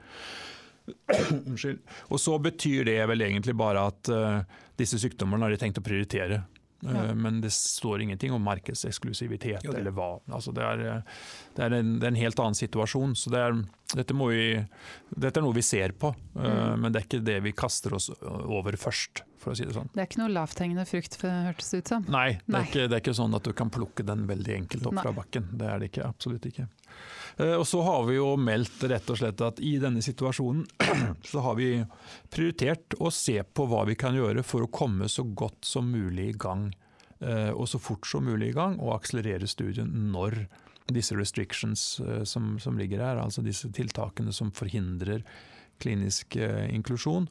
[1.48, 1.80] Unnskyld.
[2.12, 4.42] Og så betyr det vel egentlig bare at uh,
[4.80, 6.42] disse sykdommene har de tenkt å prioritere.
[6.84, 7.14] Eh, Ja.
[7.14, 10.18] Men det står ingenting om markedseksklusivitet eller hva.
[10.28, 11.02] Altså det, er,
[11.56, 13.14] det, er en, det er en helt annen situasjon.
[13.16, 13.56] Så det er,
[13.94, 14.48] dette, må vi,
[15.16, 16.80] dette er noe vi ser på, eh, Mm.
[16.82, 19.88] men det er ikke det vi kaster oss over først, for å si det sånn.
[19.94, 22.06] Det er ikke noe lavthengende frukt, for det hørtes det ut som.
[22.08, 22.60] Nei, det Nei.
[22.60, 25.02] er, ikke, det er ikke sånn at du kan plukke den veldig enkelt opp Nei.
[25.06, 25.48] fra bakken.
[25.60, 26.66] Det er det ikke, absolutt ikke.
[27.38, 30.64] Eh, Og så har vi jo meldt rett og slett at i denne situasjonen
[31.30, 31.70] så har vi
[32.30, 36.30] prioritert å se på hva vi kan gjøre for å komme så godt som mulig
[36.32, 36.68] i gang,
[37.20, 40.46] eh, og så fort som mulig i gang, og akselerere studien når
[40.92, 45.24] disse restrictions eh, som, som ligger her, altså disse tiltakene som forhindrer
[45.82, 47.28] klinisk eh, inklusjon,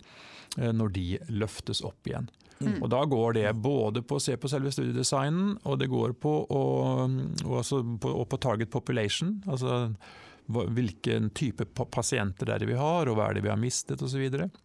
[0.57, 2.29] eh, når de løftes opp igjen.
[2.63, 2.79] Mm.
[2.81, 6.33] Og Da går det både på å se på selve studiedesignen, og det går på,
[6.47, 6.63] å,
[7.45, 9.35] og altså på, og på target population.
[9.47, 9.89] Altså
[10.47, 14.23] hvilken type pasienter det er vi har, og hva er det vi har mistet osv.
[14.43, 14.62] Og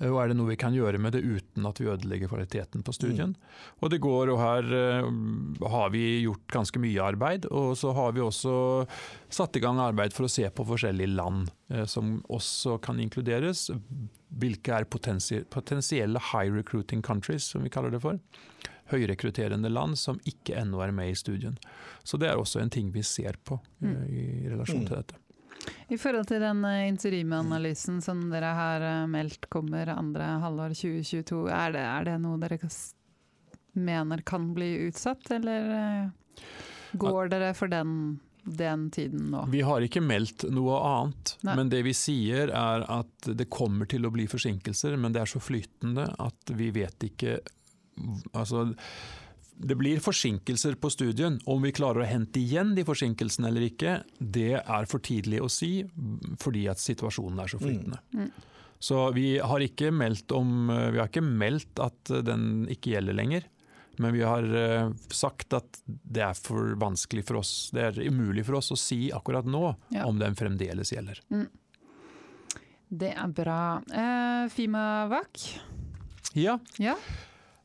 [0.00, 3.34] er det noe vi kan gjøre med det uten at vi ødelegger kvaliteten på studien?
[3.82, 5.08] Og det går, og her eh,
[5.72, 7.46] har vi gjort ganske mye arbeid.
[7.50, 8.86] Og så har vi også
[9.28, 13.68] satt i gang arbeid for å se på forskjellige land eh, som også kan inkluderes.
[14.38, 18.18] Hvilke er potensi potensielle high recruiting countries, som vi kaller det for.
[18.92, 21.58] Høyrekrutterende land som ikke ennå er med i studien.
[22.08, 24.04] Så det er også en ting vi ser på eh, Mm.
[24.08, 24.86] i relasjon Mm.
[24.86, 25.14] til dette.
[25.88, 31.42] I forhold til den eh, interimanalysen som dere har eh, meldt kommer andre halvår 2022,
[31.52, 32.58] er det, er det noe dere
[33.78, 36.48] mener kan bli utsatt, eller eh,
[36.98, 39.44] går dere for den, den tiden nå?
[39.52, 41.56] Vi har ikke meldt noe annet, Nei.
[41.60, 45.32] men det vi sier er at det kommer til å bli forsinkelser, men det er
[45.36, 47.38] så flytende at vi vet ikke
[48.36, 48.60] Altså,
[49.58, 51.40] det blir forsinkelser på studien.
[51.46, 55.50] Om vi klarer å hente igjen de forsinkelsene eller ikke, det er for tidlig å
[55.50, 55.82] si,
[56.40, 57.98] fordi at situasjonen er så flytende.
[58.14, 58.30] Mm.
[58.78, 63.48] Så vi har ikke meldt om Vi har ikke meldt at den ikke gjelder lenger.
[63.98, 68.44] Men vi har eh, sagt at det er for vanskelig for oss, det er umulig
[68.46, 70.04] for oss å si akkurat nå Ja.
[70.06, 71.18] om den fremdeles gjelder.
[72.88, 73.80] Det er bra.
[73.84, 75.48] Fima Fimavac,
[76.38, 76.94] Ja, ja?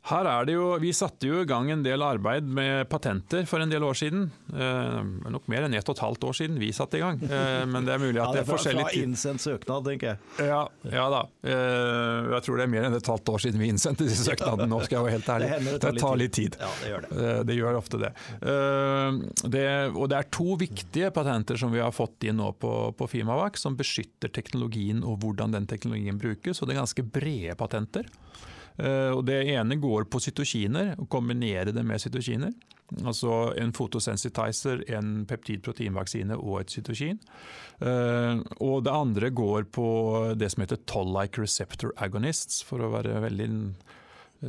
[0.04, 3.64] Her er det jo, Vi satte jo i gang en del arbeid med patenter for
[3.64, 4.26] en del år siden.
[4.52, 4.98] Eh,
[5.32, 7.22] nok mer enn ett og et halvt år siden vi satte i gang.
[7.24, 9.06] Eh, men det er mulig at Ja, det er forskjellig Fra tid.
[9.08, 10.50] innsendt søknad, tenker jeg.
[10.50, 10.60] Ja,
[10.92, 11.22] ja da.
[11.48, 14.68] Eh, jeg tror det er mer enn et halvt år siden vi innsendte disse søknadene.
[14.68, 15.50] Nå skal jeg være helt ærlig.
[15.72, 16.60] Det Det tar litt tid.
[16.60, 17.12] Ja, det gjør det.
[17.24, 18.12] Eh, Det gjør ofte det.
[18.44, 19.66] Eh, det.
[19.96, 23.56] Og det er to viktige patenter som vi har fått inn nå på, på Fimavac,
[23.56, 26.60] som beskytter teknologien og hvordan den teknologien brukes.
[26.60, 28.04] Og det er ganske brede patenter.
[28.78, 32.54] Eh, og Det ene går på cytokiner, å kombinere det med cytokiner.
[33.02, 37.20] Altså en fotosensitizer, en peptid-proteinvaksine og et cytokin.
[37.82, 39.88] Eh, og det andre går på
[40.38, 43.50] det som heter toll-like receptor agonists, for å være veldig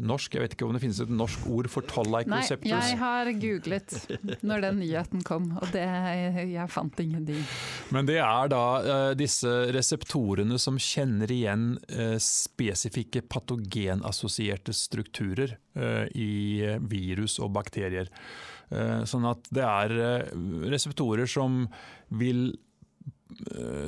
[0.03, 0.35] norsk.
[0.35, 3.95] Jeg vet ikke om det finnes et norsk ord for toll-like Nei, jeg har googlet
[4.47, 5.85] når den nyheten kom, og det,
[6.51, 7.43] jeg fant ingenting.
[7.95, 16.05] Men det er da uh, disse reseptorene som kjenner igjen uh, spesifikke patogenassosierte strukturer uh,
[16.11, 18.11] i virus og bakterier.
[18.75, 19.93] Sånn at det er
[20.73, 21.67] reseptorer som
[22.17, 22.49] vil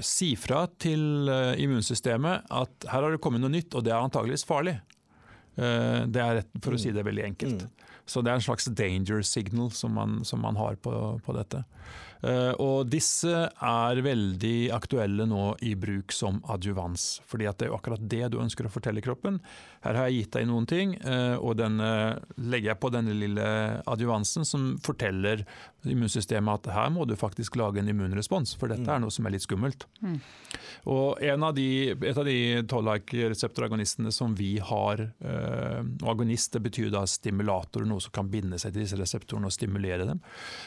[0.04, 1.26] si fra til
[1.58, 4.76] immunsystemet at her har det kommet noe nytt, og det er antageligvis farlig.
[5.56, 7.66] Eh, Det er rett, for å si det veldig enkelt.
[7.66, 7.92] Mm.
[8.06, 10.92] Så det er en slags danger signal som man, som man har på,
[11.24, 11.64] på dette.
[12.22, 17.20] Eh, og disse er veldig aktuelle nå i bruk som adjuvans.
[17.26, 19.40] fordi at det er jo akkurat det du ønsker å fortelle kroppen.
[19.86, 23.14] Her har jeg gitt deg noen ting, eh, og den eh, legger jeg på denne
[23.14, 23.46] lille
[23.86, 25.44] adjuvansen som forteller
[25.86, 29.36] immunsystemet at her må du faktisk lage en immunrespons, for dette er noe som er
[29.36, 29.86] litt skummelt.
[30.02, 30.18] Mm.
[30.90, 32.38] Og en av de, et av de
[32.72, 38.58] tollike-reseptoragonistene som vi har, eh, og agonist det betyr da stimulator, noe som kan binde
[38.58, 40.22] seg til disse reseptorene og stimulere dem,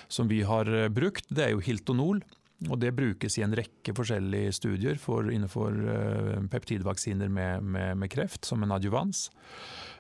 [0.08, 2.24] som vi har brukt, det er jo Hiltonol.
[2.68, 8.12] Og Det brukes i en rekke forskjellige studier for, innenfor uh, peptidvaksiner med, med, med
[8.12, 9.30] kreft, som en adjuvans.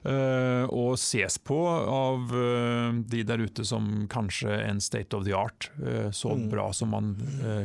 [0.04, 5.36] Uh, og ses på av uh, de der ute som kanskje en state of the
[5.36, 5.72] art,
[6.12, 6.50] så Mm.
[6.50, 7.16] bra som man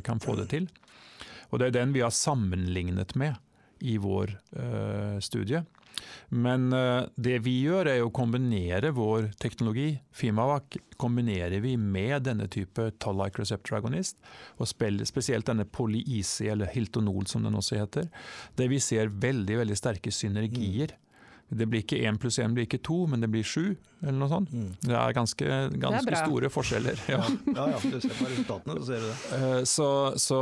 [0.03, 0.69] kan få det til.
[1.51, 3.37] Og det er den vi har sammenlignet med
[3.81, 4.33] i vår
[5.21, 5.63] studie.
[6.35, 12.49] Men eh, det vi gjør er å kombinere vår teknologi, Fimavac, kombinerer vi med denne
[12.51, 14.19] type Tollike receptor agonist,
[14.59, 18.11] og spesielt denne poly-IC, eller Hiltonol som den også heter,
[18.59, 20.97] der vi ser veldig, veldig sterke synergier.
[21.55, 24.31] Det blir ikke én pluss én blir ikke to, men det blir sju, eller noe
[24.33, 24.51] sånt.
[24.55, 24.71] Mm.
[24.81, 25.49] Det er ganske,
[25.83, 26.23] ganske bra.
[26.25, 27.03] store forskjeller.
[27.13, 27.21] Ja.
[27.55, 29.17] Ja, ja, du ser på resultatene, så ser du det.
[29.39, 29.89] Eh, Så,
[30.19, 30.39] så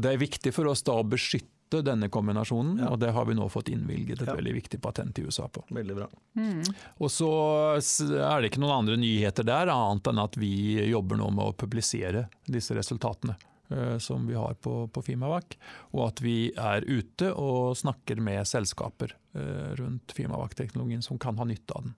[0.00, 1.50] det er viktig for oss da å beskytte
[1.80, 2.90] denne kombinasjonen, Ja.
[2.92, 4.34] og det har vi nå fått innvilget et Ja.
[4.36, 5.62] veldig viktig patent i USA på.
[5.70, 6.08] Veldig bra.
[6.36, 6.60] Mm.
[7.00, 7.30] Og så
[7.78, 10.52] er det ikke noen andre nyheter der, annet enn at vi
[10.90, 13.36] jobber nå med å publisere disse resultatene.
[13.70, 15.56] eh, Som vi har på, på Fimavac,
[15.94, 21.44] og at vi er ute og snakker med selskaper eh, rundt Fimavac-teknologien som kan ha
[21.44, 21.94] nytte av den.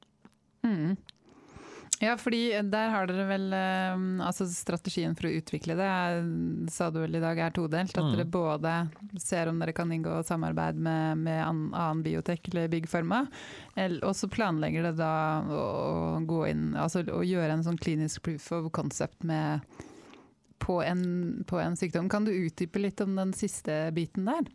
[0.65, 0.97] Mm.
[2.03, 5.91] Ja, fordi der har dere vel eh, altså strategien for å utvikle det,
[6.75, 7.95] sa du vel i dag, er todelt.
[7.97, 8.11] At Mm.
[8.17, 8.73] dere både
[9.23, 13.23] ser om dere kan inngå samarbeid med, med annen biotek eller Big Pharma,
[14.03, 18.51] og så planlegger dere da å gå inn, altså å gjøre en sånn klinisk proof
[18.53, 19.61] of concept med
[20.65, 22.09] på en, på en sykdom.
[22.09, 24.47] Kan du utdype litt om den siste biten der?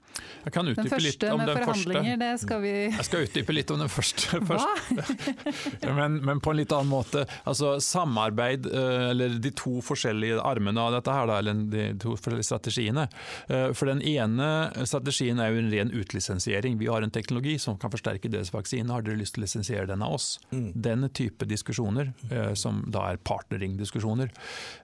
[0.48, 2.04] Jeg kan Den utdype litt om med den første.
[2.24, 4.40] det skal vi Jeg skal utdype litt om den første.
[4.50, 5.84] Først.
[6.00, 7.26] Men, men på en litt annen måte.
[7.50, 12.48] Altså Samarbeid, eh, eller de to forskjellige armene av dette, her eller de to forskjellige
[12.50, 13.06] strategiene.
[13.48, 14.50] Eh, For Den ene
[14.90, 16.78] strategien er jo en ren utlisensiering.
[16.82, 18.90] Vi har en teknologi som kan forsterke deres vaksine.
[18.94, 20.32] Har dere lyst til å lisensiere den av oss?
[20.52, 20.72] Mm.
[20.76, 24.30] Den type diskusjoner, eh, som da er partnering-diskusjoner.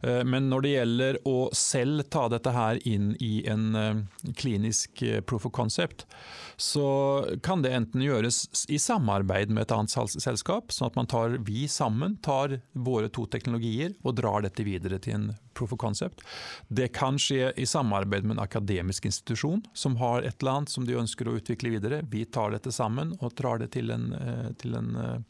[0.03, 4.01] Eh, Men når det gjelder å selv ta dette her inn i en eh,
[4.38, 6.05] klinisk eh, proof of concept,
[6.57, 6.88] så
[7.43, 12.18] kan det enten gjøres i samarbeid med et annet selskap, sånn at tar, vi sammen
[12.24, 16.24] tar våre to teknologier og drar dette videre til en proof of concept.
[16.68, 20.88] Det kan skje i samarbeid med en akademisk institusjon som har et eller annet som
[20.88, 22.01] de ønsker å utvikle videre.
[22.11, 25.26] Vi tar dette sammen og drar det til en, eh, til en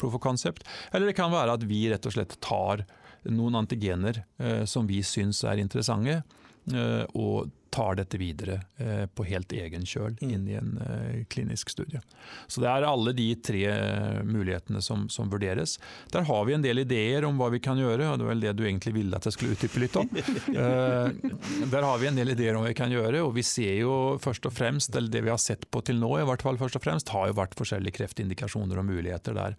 [0.00, 0.64] proof of concept.
[0.92, 2.84] Eller det kan være at vi rett og slett tar
[3.28, 6.22] noen antigener eh, som vi syns er interessante,
[6.72, 10.30] eh, og tar dette videre eh, på helt egen kjøl Mm.
[10.34, 12.00] inn i en eh, klinisk studie.
[12.50, 15.76] Så det er alle de tre eh, mulighetene som, som vurderes.
[16.12, 18.42] Der har vi en del ideer om hva vi kan gjøre, og det var vel
[18.42, 20.10] det du egentlig ville at jeg skulle utdype litt om.
[20.60, 23.76] Eh, der har vi en del ideer om hva vi kan gjøre, og vi ser
[23.80, 26.58] jo først og fremst, eller det vi har sett på til nå i hvert fall
[26.60, 29.56] først og fremst, har jo vært forskjellige kreftindikasjoner og muligheter der.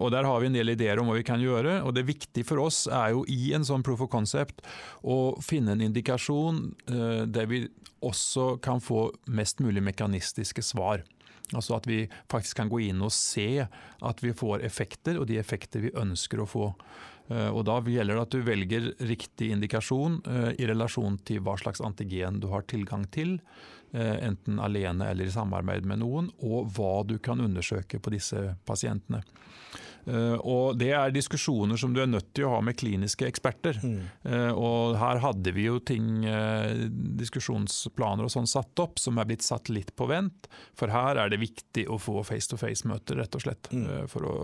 [0.00, 2.46] Og der har vi en del ideer om hva vi kan gjøre, og det viktige
[2.48, 4.62] for oss er jo i en sånn proof of concept
[5.04, 6.62] å finne en indikasjon
[7.26, 7.64] der vi
[8.04, 11.04] også kan få mest mulig mekanistiske svar.
[11.54, 15.40] Altså at vi faktisk kan gå inn og se at vi får effekter, og de
[15.40, 16.68] effekter vi ønsker å få.
[17.30, 21.56] Eh, og Da gjelder det at du velger riktig indikasjon eh, i relasjon til hva
[21.60, 23.38] slags antigen du har tilgang til,
[23.92, 28.56] eh, enten alene eller i samarbeid med noen, og hva du kan undersøke på disse
[28.66, 29.22] pasientene.
[30.08, 33.78] Uh, og Det er diskusjoner som du er nødt til å ha med kliniske eksperter.
[33.82, 34.00] Mm.
[34.24, 36.86] Uh, og Her hadde vi jo ting, uh,
[37.20, 40.48] diskusjonsplaner og sånn satt opp som er blitt satt litt på vent.
[40.78, 43.70] For her er det viktig å få face-to-face-møter, rett og slett.
[43.74, 44.08] Mm.
[44.10, 44.34] For, å,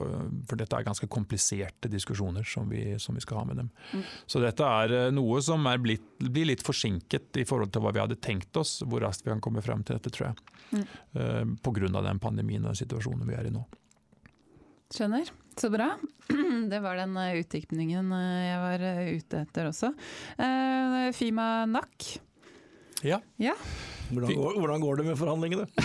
[0.48, 3.70] for, dette er ganske kompliserte diskusjoner som vi, som vi skal ha med dem.
[3.92, 4.04] Mm.
[4.28, 8.02] Så dette er noe som er blitt, blir litt forsinket i forhold til hva vi
[8.02, 10.52] hadde tenkt oss, hvor raskt vi kan komme frem til dette, tror jeg.
[10.76, 11.57] Mm.
[11.62, 12.00] Pga.
[12.02, 13.64] den pandemien og den situasjonen vi er i nå.
[14.94, 15.32] Skjønner.
[15.61, 15.98] Så bra.
[16.70, 19.92] Det var den utdypningen eh, jeg var eh, ute etter også.
[21.16, 22.16] Fima NAC.
[23.07, 23.20] Ja.
[23.40, 23.54] ja.
[24.11, 25.66] Hvordan går, hvordan går, det med forhandlingene?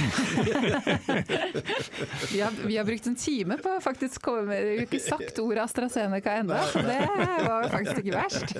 [2.32, 6.36] vi, har, vi, har, brukt en time på å faktisk komme, ikke sagt ordet AstraZeneca
[6.42, 7.00] ennå, så det
[7.48, 8.54] var faktisk ikke verst.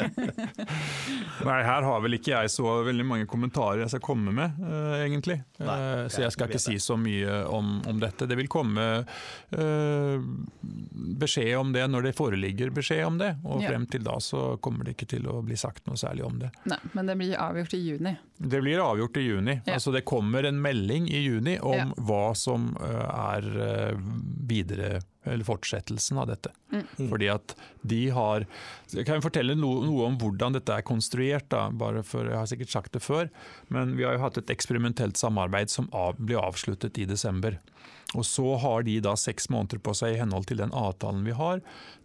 [1.48, 4.98] Nei, her har vel ikke jeg så veldig mange kommentarer jeg skal komme med, uh,
[5.02, 5.38] egentlig.
[5.62, 8.28] Nei, uh, så jeg skal ikke si så mye om, om dette.
[8.30, 10.16] Det vil komme uh,
[11.22, 14.88] beskjed om det når det foreligger beskjed om det, og frem til da så kommer
[14.88, 16.52] det ikke til å bli sagt noe særlig om det.
[16.70, 18.16] Nei, Men det blir avgjort i juni?
[18.42, 19.51] Det blir avgjort i juni.
[19.60, 19.76] Ja.
[19.78, 21.88] Altså det kommer en melding i juni om ja.
[22.08, 24.04] hva som eh, er eh,
[24.50, 26.50] videre eller fortsettelsen av dette.
[26.74, 27.10] Mm.
[27.10, 27.54] Fordi at
[27.86, 28.46] de har
[28.92, 32.50] Jeg kan fortelle noe, noe, om hvordan dette er konstruert, da, bare for jeg har
[32.50, 33.30] sikkert sagt det før.
[33.70, 37.60] Men vi har jo hatt et eksperimentelt samarbeid som av, ble avsluttet i desember.
[38.18, 41.38] Og så har de da seks måneder på seg i henhold til den avtalen vi
[41.38, 41.62] har,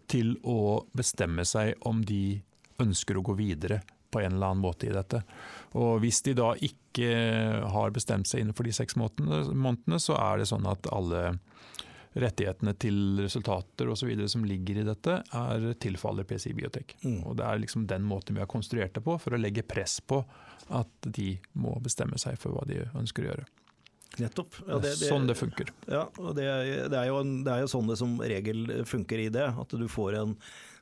[0.07, 2.39] til å bestemme seg om de
[2.79, 3.81] ønsker å gå videre
[4.11, 5.21] på en eller annen måte i dette.
[5.77, 7.09] Og Hvis de da ikke
[7.73, 11.37] har bestemt seg innenfor de seks månedene, så er det sånn at alle
[12.17, 14.09] rettighetene til resultater osv.
[14.27, 16.95] som ligger i dette, er tilfaller PCI Biotek.
[17.03, 17.21] Mm.
[17.27, 19.99] Og Det er liksom den måten vi har konstruert det på, for å legge press
[20.01, 20.23] på
[20.73, 23.45] at de må bestemme seg for hva de ønsker å gjøre.
[24.17, 24.55] Nettopp.
[24.65, 25.69] Ja, det, det, sånn det funker.
[25.85, 26.47] Ja, og det,
[26.89, 29.45] det, er jo, det er jo sånn det som regel funker i det.
[29.61, 30.33] At du får en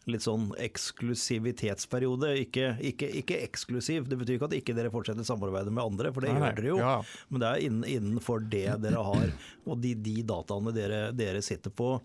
[0.10, 2.32] litt sånn eksklusivitetsperiode.
[2.44, 6.26] Ikke, ikke, ikke, eksklusiv, det betyr ikke at ikke dere fortsetter samarbeidet med andre, for
[6.26, 6.80] det nei, gjør dere jo.
[6.82, 6.96] Ja.
[7.30, 9.36] Men det er innenfor det dere har,
[9.66, 11.96] og de, de dataene dere, dere sitter på.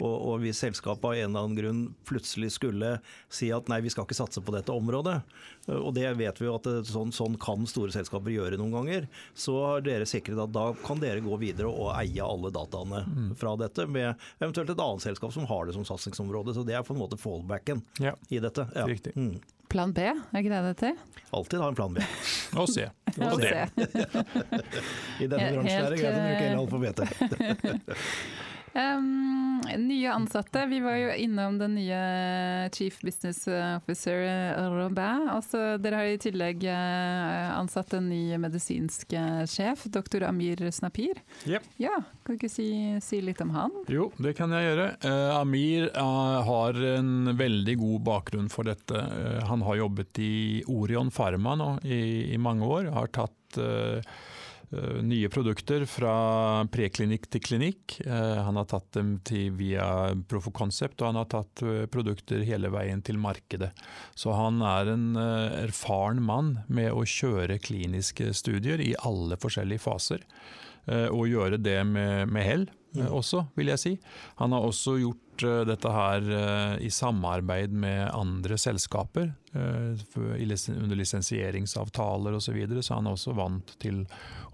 [0.00, 2.96] Og, og hvis selskapet av en eller annen grunn plutselig skulle
[3.32, 5.18] si at nei, vi skal ikke satse på dette området,
[5.76, 9.56] og det vet vi jo at sånn, sånn, kan store selskaper gjøre noen ganger, så
[9.66, 13.30] har dere sikret at da kan dere gå videre og eie alle dataene mm.
[13.40, 16.56] fra dette, med eventuelt et annet selskap som har det som satsingsområde.
[16.56, 18.16] Så det er på en måte fallbacken ja.
[18.28, 18.66] i dette.
[18.74, 18.88] Ja.
[18.88, 19.16] Riktig.
[19.16, 19.38] Mm.
[19.70, 20.96] Plan B, er ikke det det heter?
[21.30, 22.02] Alltid ha en plan B.
[22.58, 22.88] Og C.
[23.22, 23.52] Og D.
[25.22, 28.48] I denne bransjen er det greit å bruke hele alfabetet.
[28.72, 30.66] Um, nye ansatte.
[30.70, 32.00] Vi var jo innom den nye
[32.74, 34.22] Chief Business Officer
[34.70, 35.26] Robin.
[35.32, 41.18] Altså, dere har i tillegg uh, ansatt en ny medisinsk uh, sjef, doktor Amir Snapir.
[41.50, 41.66] Yep.
[41.82, 42.70] Ja, Kan du ikke si,
[43.02, 43.74] si, litt om han?
[43.90, 44.88] Jo, det kan jeg gjøre.
[45.02, 49.06] Uh, Amir har en veldig god bakgrunn for dette.
[49.48, 50.32] han har jobbet i
[50.70, 52.90] Orion Pharma nå i, i mange år.
[52.94, 54.02] Har tatt Eh,
[55.02, 56.12] nye produkter fra
[56.70, 57.96] preklinikk til klinikk.
[58.06, 62.70] Eh, han har tatt dem til via Proof og han har tatt eh, produkter hele
[62.70, 63.72] veien til markedet.
[64.14, 70.26] Så han er en erfaren mann med å kjøre kliniske studier i alle forskjellige faser.
[70.90, 72.62] Og gjøre det med, med hell
[72.94, 73.06] mm.
[73.08, 73.92] også, vil jeg si.
[74.40, 80.96] Han har også gjort Eh, dette her eh, i samarbeid med andre selskaper eh, under
[80.98, 82.50] lisensieringsavtaler osv.
[82.50, 84.02] Så, videre, så han er også vant til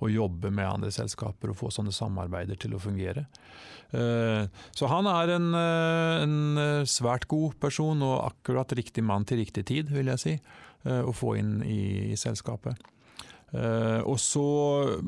[0.05, 3.25] å jobbe med andre selskaper og få sånne samarbeider til å fungere.
[3.87, 9.93] Så han er en, en svært god person og akkurat riktig mann til riktig tid,
[9.95, 10.35] vil jeg si,
[10.85, 12.77] å få inn i, i selskapet.
[13.55, 14.43] Uh, og så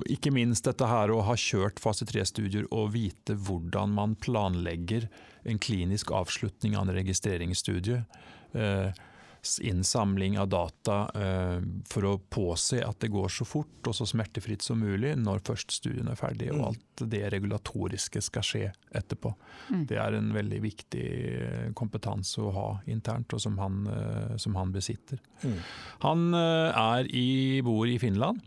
[0.06, 5.08] ikke minst dette her å ha kjørt fase 3-studier og vite hvordan man planlegger
[5.48, 8.04] en klinisk avslutning av en registreringsstudie.
[8.54, 8.94] Uh,
[9.62, 11.58] innsamling av data uh,
[11.90, 15.78] for å påse at det går så fort og så smertefritt som mulig når først
[15.80, 16.66] studien er ferdig, og mm.
[16.68, 18.62] alt det regulatoriske skal skje
[19.00, 19.32] etterpå.
[19.72, 19.82] Mm.
[19.90, 21.08] Det er en veldig viktig
[21.78, 25.22] kompetanse å ha internt, og som han, uh, som han besitter.
[25.42, 25.58] Mm.
[26.04, 27.28] Han er i,
[27.64, 28.42] bor i Finland,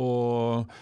[0.00, 0.72] og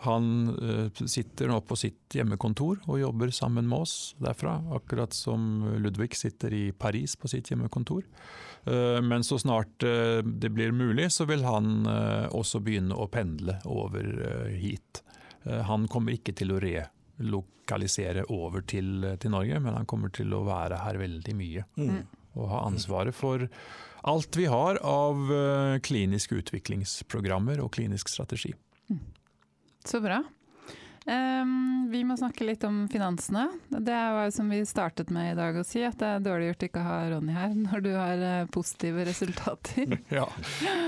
[0.00, 5.64] Han uh, sitter nå på sitt hjemmekontor og jobber sammen med oss derfra, akkurat som
[5.82, 8.04] Ludvig sitter i Paris på sitt hjemmekontor.
[8.68, 13.58] Uh, men så snart uh, det blir mulig, så vil han også begynne å pendle
[13.66, 14.06] over
[14.54, 15.02] hit.
[15.66, 20.44] Han kommer ikke til å relokalisere over til, til, Norge, men han kommer til å
[20.46, 21.64] være her veldig mye.
[21.78, 22.00] Mm.
[22.38, 23.46] Og ha ansvaret for
[24.08, 25.30] alt vi har av
[25.86, 28.52] kliniske utviklingsprogrammer og klinisk strategi.
[28.92, 29.00] Mm.
[29.84, 30.22] Så bra.
[31.08, 33.46] Um, vi må snakke litt om finansene.
[33.72, 36.66] Det var som vi startet med i dag å si, at det er dårlig gjort
[36.66, 39.94] ikke å ha Ronny her når du har uh, positive resultater.
[40.18, 40.26] ja,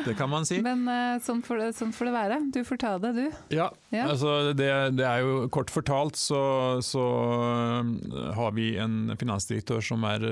[0.05, 0.59] det kan man si.
[0.65, 2.41] Men uh, sånn, får det, sånn, får det, være.
[2.53, 3.39] Du får ta det, du.
[3.57, 4.11] Ja, ja.
[4.11, 4.69] altså det,
[4.99, 6.43] det, er jo kort fortalt så,
[6.85, 7.07] så
[7.41, 10.29] uh, har vi en finansdirektør som er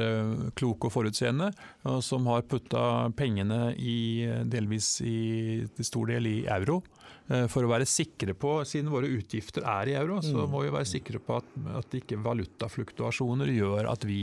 [0.59, 1.49] klok og forutseende,
[1.89, 5.19] og som har putta pengene i, delvis i,
[5.65, 6.83] i stor del i euro.
[7.29, 10.53] Eh, for å være sikre på, siden våre utgifter er i euro, så mm.
[10.53, 14.23] må vi være sikre på at, at ikke valutafluktuasjoner gjør at vi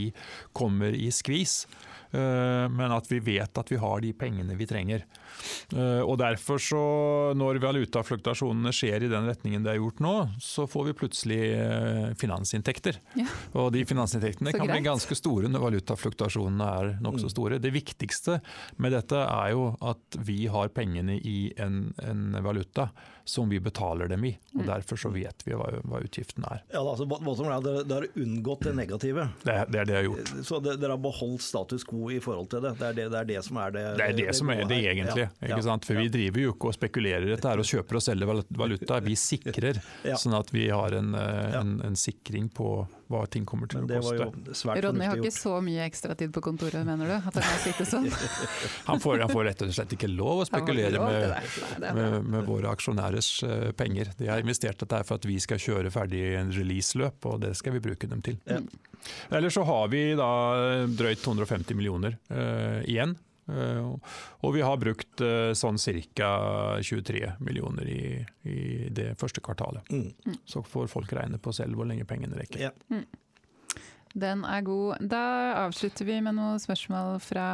[0.58, 1.64] kommer i skvis.
[2.16, 5.04] Eh, men at vi vet at vi har de pengene vi trenger.
[5.76, 6.84] Eh, og derfor så,
[7.38, 12.14] når valutafluktasjonene skjer i den retningen det er gjort nå, så får vi plutselig eh,
[12.20, 13.02] finansinntekter.
[13.20, 13.28] Ja.
[13.60, 17.34] Og de finansinntektene kan bli ganske store når valutafluktasjonene er nokså mm.
[17.36, 17.60] store.
[17.64, 18.40] Det viktigste
[18.82, 22.92] med dette er jo at vi har pengene i en, en valuta
[23.26, 24.38] som vi betaler dem i.
[24.54, 24.68] og mm.
[24.68, 26.62] Derfor så vet vi hva, hva utgiften er.
[26.70, 29.28] Ja, altså, dere, dere har unngått det negative.
[29.42, 30.34] Det, det er det jeg har gjort.
[30.46, 32.76] Så dere har beholdt status quo i forhold til det.
[32.78, 34.80] Det er det, det, er det som er det Det er det, som er det
[34.94, 35.26] egentlig.
[35.26, 38.06] Ja, ja, For Vi driver jo ikke og spekulerer i dette her og kjøper og
[38.06, 39.02] selger valuta.
[39.06, 39.82] Vi sikrer,
[40.22, 42.78] sånn at vi har en, eh, en, en sikring på
[43.12, 44.76] hva ting kommer til å koste.
[44.86, 47.16] Ronny har ikke så mye ekstratid på kontoret, mener du?
[47.18, 48.08] At han kan sitte sånn?
[48.90, 51.52] han, får, han, får, rett og slett ikke lov å spekulere med,
[51.86, 54.10] med, med våre aksjonærers uh, penger.
[54.18, 57.78] De har investert dette for at vi skal kjøre ferdig en release-løp, og det skal
[57.78, 58.40] vi bruke dem til.
[58.50, 58.64] Ja.
[59.38, 60.32] Eller så har vi da
[60.90, 63.14] drøyt 250 millioner uh, igjen
[63.46, 65.78] og vi har brukt uh, sånn
[66.18, 66.30] ca.
[66.82, 69.86] 23 millioner i, i, det første kvartalet.
[69.92, 70.40] Mm.
[70.46, 72.66] Så får folk regne på selv hvor lenge pengene rekker.
[72.66, 72.74] Yeah.
[72.90, 73.06] Mm.
[74.16, 75.04] Den er god.
[75.12, 75.26] Da
[75.66, 77.50] avslutter vi med noen spørsmål fra,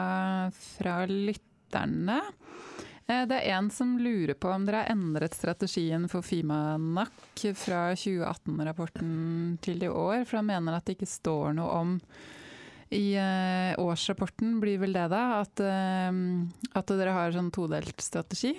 [0.53, 2.21] fra lytterne.
[3.09, 7.89] Uh, det er en som lurer på om dere har endret strategien for Fimanak fra
[7.97, 11.97] 2018-rapporten til i år, for han mener at det ikke står noe om
[12.91, 16.11] i uh, årsrapporten blir vel det, da, at, uh,
[16.75, 18.57] at dere har sånn todelt strategi?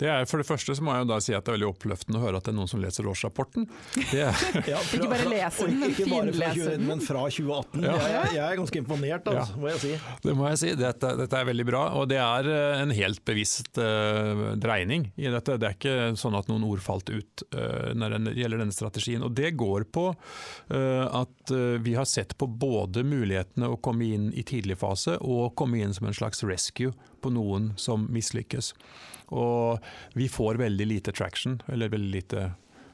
[0.00, 1.68] Det er, for det første så må jeg jo da si at det er veldig
[1.70, 3.66] oppløftende å høre at det er noen som leser årsrapporten.
[4.16, 6.84] ja, fra, ikke bare leser den, men finleser den.
[6.90, 7.86] Men fra 2018.
[7.86, 7.94] Ja.
[7.96, 9.62] Jeg, jeg, er ganske imponert, altså, ja.
[9.62, 9.92] må jeg si.
[10.26, 10.72] Det må jeg si.
[10.80, 11.82] Dette, dette, er veldig bra.
[12.00, 15.56] Og det er eh, en helt bevisst uh, dreining i dette.
[15.56, 19.24] Det er ikke sånn at noen ord falt ut uh, når det gjelder denne strategien.
[19.26, 24.30] Og det går på uh, at vi har sett på både mulighetene å komme inn
[24.34, 26.92] i tidlig fase og komme inn som en slags rescue
[27.22, 28.72] på noen som mislykkes.
[29.34, 32.46] Og vi får veldig lite traction, eller veldig lite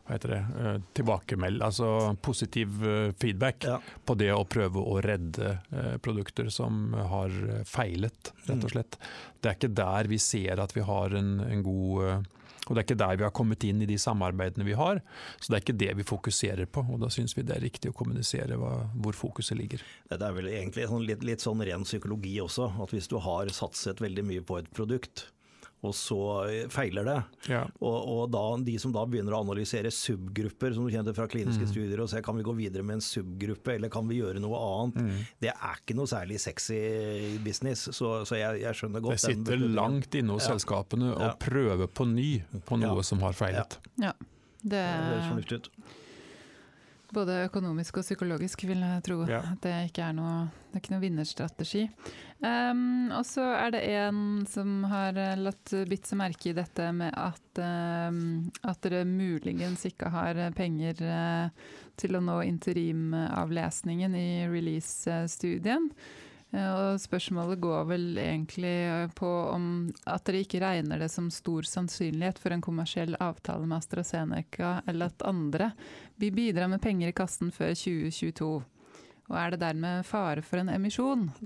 [0.03, 3.77] hva heter det, eh, tilbakemeld, altså positiv eh, feedback ja.
[4.05, 7.31] på det å prøve å redde eh, produkter som har
[7.69, 8.73] feilet, rett og mm.
[8.75, 8.99] slett.
[9.39, 12.27] Det er ikke der vi ser at vi har en, en god
[12.69, 15.01] og det er ikke der vi har kommet inn i de samarbeidene vi har.
[15.43, 17.91] Så det er ikke det vi fokuserer på, og da syns vi det er riktig
[17.91, 18.71] å kommunisere hva,
[19.03, 19.83] hvor fokuset ligger.
[20.07, 23.51] Det er vel egentlig sånn litt, litt sånn ren psykologi også, at hvis du har
[23.53, 25.27] satset veldig mye på et produkt,
[25.83, 26.17] og så
[26.71, 27.17] feiler det.
[27.51, 27.63] Ja.
[27.83, 31.67] Og, og da, de som da begynner å analysere subgrupper, som du kjente fra kliniske
[31.67, 31.71] mm.
[31.73, 34.61] studier, og se kan vi gå videre med en subgruppe, eller kan vi gjøre noe
[34.63, 35.25] annet, mm.
[35.43, 36.79] det er ikke noe særlig sexy
[37.43, 37.89] business.
[37.91, 40.55] Så, så jeg, jeg, skjønner godt Det sitter langt inne hos ja.
[40.55, 41.33] selskapene å ja.
[41.43, 42.31] prøve på ny
[42.69, 43.81] på noe som har feilet.
[43.99, 44.15] Ja,
[44.63, 45.71] det, det høres fornuftig ut.
[47.13, 49.19] Både økonomisk og psykologisk, vil jeg tro.
[49.29, 49.43] Ja.
[49.53, 51.83] At det ikke er noe, det er ikke noe vinnerstrategi.
[52.43, 56.89] Um, og så er det en som har eh, latt bitt seg merke i dette
[56.97, 64.29] med at, um, at dere muligens ikke har penger uh, til å nå interimavlesningen i
[64.51, 65.91] release-studien.
[65.93, 69.67] Eh, og spørsmålet går vel egentlig eh, på om
[70.05, 75.09] at dere ikke regner det som stor sannsynlighet for en kommersiell avtale med AstraZeneca, eller
[75.09, 75.71] at andre
[76.21, 78.51] vil bidra med penger i kassen før 2022.
[79.33, 81.23] Og er det dermed fare for en emisjon?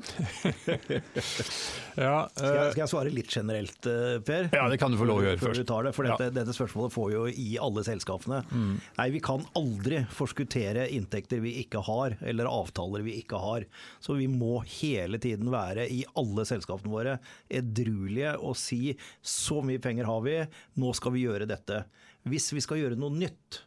[1.95, 4.49] ja, uh, skal, jeg, skal, jeg, svare litt generelt, uh, Per?
[4.51, 5.62] Ja, det kan du få lov å gjøre først.
[5.62, 6.34] Det, for dette, ja.
[6.34, 8.41] dette, spørsmålet får jo i alle selskapene.
[8.51, 8.72] Mm.
[8.99, 13.68] Nei, vi kan aldri forskuttere inntekter vi ikke har, eller avtaler vi ikke har.
[14.03, 19.82] Så vi må hele tiden være i alle selskapene våre edruelige og si så mye
[19.82, 20.41] penger har vi,
[20.82, 21.84] nå skal vi gjøre dette.
[22.26, 23.62] hvis vi skal gjøre noe nytt,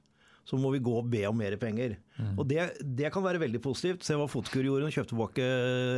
[0.49, 1.95] så må vi gå og be om mer penger.
[2.17, 2.33] Mm.
[2.33, 4.05] Og det, det, kan være veldig positivt.
[4.05, 5.45] Se hva Fotkur gjorde, hun kjøpte tilbake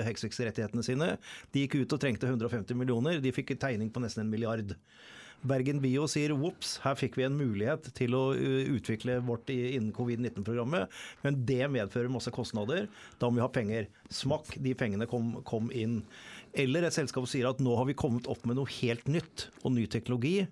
[0.10, 1.14] Hexvix-rettighetene sine.
[1.56, 4.76] De gikk ut og trengte 150 millioner, de fikk tegning på nesten en milliard.
[5.48, 8.28] Bergen Bio sier ops, her fikk vi en mulighet til å
[8.76, 10.92] utvikle vårt innen covid-19-programmet,
[11.24, 12.86] men det medfører masse kostnader.
[13.18, 13.90] Da må vi ha penger.
[14.14, 16.02] Smakk, de pengene kom, kom inn.
[16.54, 19.74] Eller et selskap sier at nå har vi kommet opp med noe helt nytt og
[19.80, 20.44] ny teknologi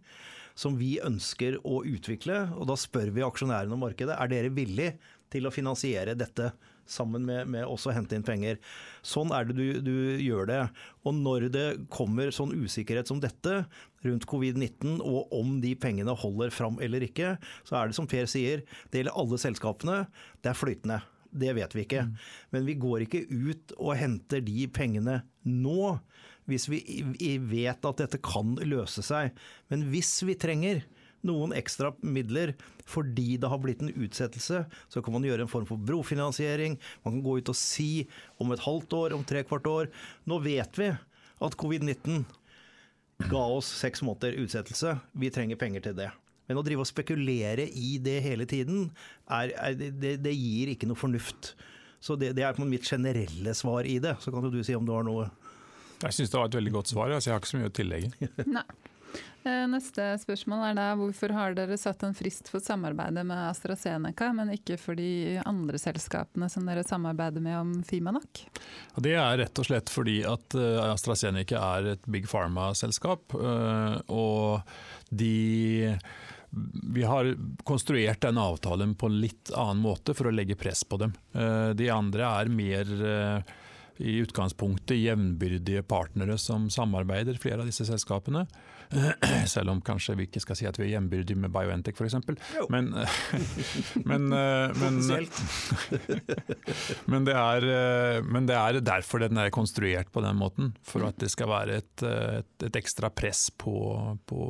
[0.59, 2.41] som vi ønsker å utvikle.
[2.59, 4.91] Og da spør vi aksjonærene om markedet er dere villig
[5.31, 6.51] til å finansiere dette
[6.89, 8.57] sammen med, med også å hente inn penger.
[9.05, 10.61] Sånn er det du, du, gjør det.
[11.05, 13.61] Og når det kommer sånn usikkerhet som dette
[14.05, 17.35] rundt covid-19, og om de pengene holder fram eller ikke,
[17.67, 20.01] så er det som Per sier, det gjelder alle selskapene,
[20.41, 21.01] det er flytende.
[21.29, 22.07] Det vet vi ikke.
[22.07, 22.13] Mm.
[22.55, 25.91] Men vi går ikke ut og henter de pengene nå
[26.49, 26.81] hvis vi
[27.49, 29.35] vet at dette kan løse seg.
[29.71, 30.83] Men hvis vi trenger
[31.25, 32.53] noen ekstra midler
[32.89, 36.79] fordi det har blitt en utsettelse, så kan man gjøre en form for brofinansiering.
[37.03, 38.07] Man kan gå ut og si
[38.41, 39.91] om et halvt år, om tre kvart år
[40.29, 40.89] Nå vet vi
[41.39, 42.23] at covid-19
[43.29, 44.95] ga oss seks måneder utsettelse.
[45.11, 46.09] Vi trenger penger til det.
[46.49, 48.87] Men å drive og spekulere i det hele tiden,
[49.29, 51.53] er, er, det, det, gir ikke noe fornuft.
[52.01, 54.15] Så det, det er mitt generelle svar i det.
[54.23, 55.27] Så kan du si om du har noe
[56.03, 57.77] jeg syns det var et veldig godt svar, så jeg har ikke så mye å
[57.79, 58.31] tillegge.
[58.59, 58.67] Nei.
[59.43, 64.33] Eh, neste spørsmål er da hvorfor har dere satt en frist for samarbeidet med AstraZeneca,
[64.35, 68.43] men ikke for de andre selskapene som dere samarbeider med om Fimanak?
[68.99, 73.37] Det er rett og slett fordi at eh, AstraZeneca er et big pharma-selskap.
[73.39, 74.59] Eh, og
[75.09, 75.95] de
[76.49, 77.27] vi har
[77.63, 81.11] konstruert den avtalen på en litt annen måte for å legge press på dem.
[81.77, 82.89] De andre er mer
[83.99, 88.45] i utgangspunktet jevnbyrdige partnere som samarbeider, flere av disse selskapene.
[89.53, 92.15] Selv om kanskje vi ikke skal si at vi er jevnbyrdige med Biontech f.eks.
[92.71, 92.93] Men,
[94.09, 95.01] men, eh, men,
[97.11, 100.71] men, det er, eh, men det er derfor den er konstruert på den måten.
[100.81, 103.75] For at det skal være et, et, et ekstra press på,
[104.31, 104.47] på,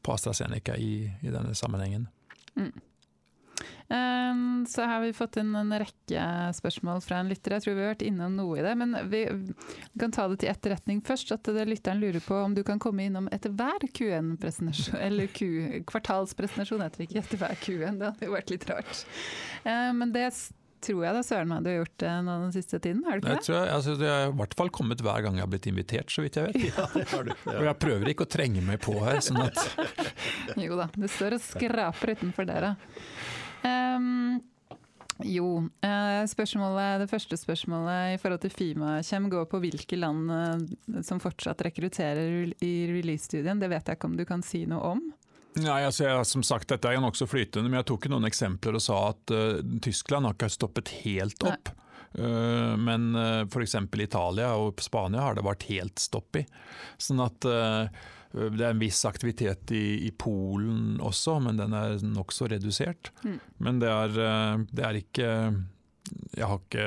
[0.00, 2.08] på AstraZeneca i, i, denne sammenhengen.
[2.56, 2.72] Mm.
[3.92, 6.24] Ehm, så har vi fått inn en rekke
[6.56, 7.56] spørsmål fra en lytter.
[7.56, 8.72] Jeg tror vi har vært innom noe i det.
[8.80, 9.24] Men vi
[10.00, 11.34] kan ta det til etterretning først.
[11.36, 14.96] At det lytteren lurer på om du kan komme innom etter hver Q1-presentasjon.
[15.02, 19.04] Eller Q, kvartalspresentasjon heter det ikke etter hver Q1, det hadde jo vært litt rart.
[19.68, 20.30] Ehm, men det
[20.82, 23.22] tror jeg da søren meg du har gjort det nå den siste tiden, har du
[23.22, 23.44] ikke det?
[23.46, 26.10] Jeg, jeg, altså, det har i hvert fall kommet hver gang jeg har blitt invitert,
[26.10, 26.64] så vidt jeg vet.
[26.72, 27.30] Ja, det har du.
[27.36, 27.58] Ja.
[27.58, 29.20] Og jeg prøver ikke å trenge meg på her.
[29.22, 29.60] sånn at...
[30.66, 32.74] jo da, det står og skraper utenfor døra.
[33.62, 34.40] Um,
[35.28, 35.68] jo,
[36.28, 41.62] spørsmålet, det første spørsmålet i forhold til Fimakjem går på hvilke land eh, som fortsatt
[41.66, 43.60] rekrutterer i release-studien.
[43.60, 45.04] Det vet jeg ikke om du kan si noe om?
[45.60, 48.82] Nei, altså jeg, som sagt, Dette er nokså flytende, men jeg tok noen eksempler og
[48.82, 51.74] sa at uh, Tyskland har ikke stoppet helt opp.
[52.16, 53.76] Uh, men uh, f.eks.
[54.00, 56.46] Italia og Spania har det vært helt stopp i.
[56.96, 57.84] Sånn at uh,
[58.32, 63.12] det er en viss aktivitet i, i Polen også, men den er nokså redusert.
[63.26, 63.36] Mm.
[63.66, 65.28] Men det er, eh, det er, ikke
[66.34, 66.86] Jeg har ikke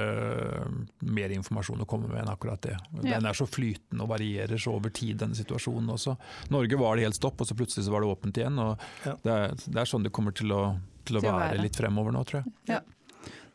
[1.08, 2.76] mer informasjon å komme med enn akkurat det.
[3.02, 3.16] Ja.
[3.16, 6.18] Den er så flytende og varierer så over tid, denne situasjonen også.
[6.54, 8.60] Norge var det helt stopp, og så plutselig så var det åpent igjen.
[8.60, 8.76] og
[9.06, 9.16] ja.
[9.24, 10.66] det, er, det, er, sånn det kommer til å,
[11.06, 12.56] til å til være, være litt fremover nå, tror jeg.
[12.74, 12.82] Ja.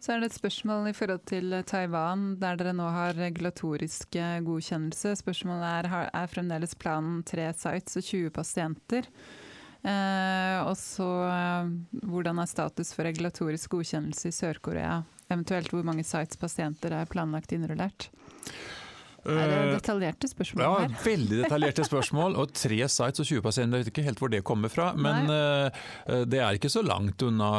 [0.01, 5.12] Så er det et spørsmål i forhold til Taiwan, der dere nå har regulatorisk godkjennelse.
[5.20, 9.11] Spørsmålet er er fremdeles planen tre sites og 20 pasienter.
[9.84, 11.09] Eh, og så
[11.92, 15.03] hvordan er status for regulatorisk godkjennelse i Sør-Korea?
[15.28, 18.09] Eventuelt hvor mange sites pasienter er planlagt innrullert?
[19.28, 20.94] Er det eh, detaljerte spørsmål ja, her?
[21.04, 22.36] veldig detaljerte spørsmål.
[22.40, 24.90] Og tre sites og 20 pasienter, jeg vet ikke helt hvor det kommer fra.
[24.96, 26.24] Men Nei.
[26.30, 27.50] det er ikke så langt unna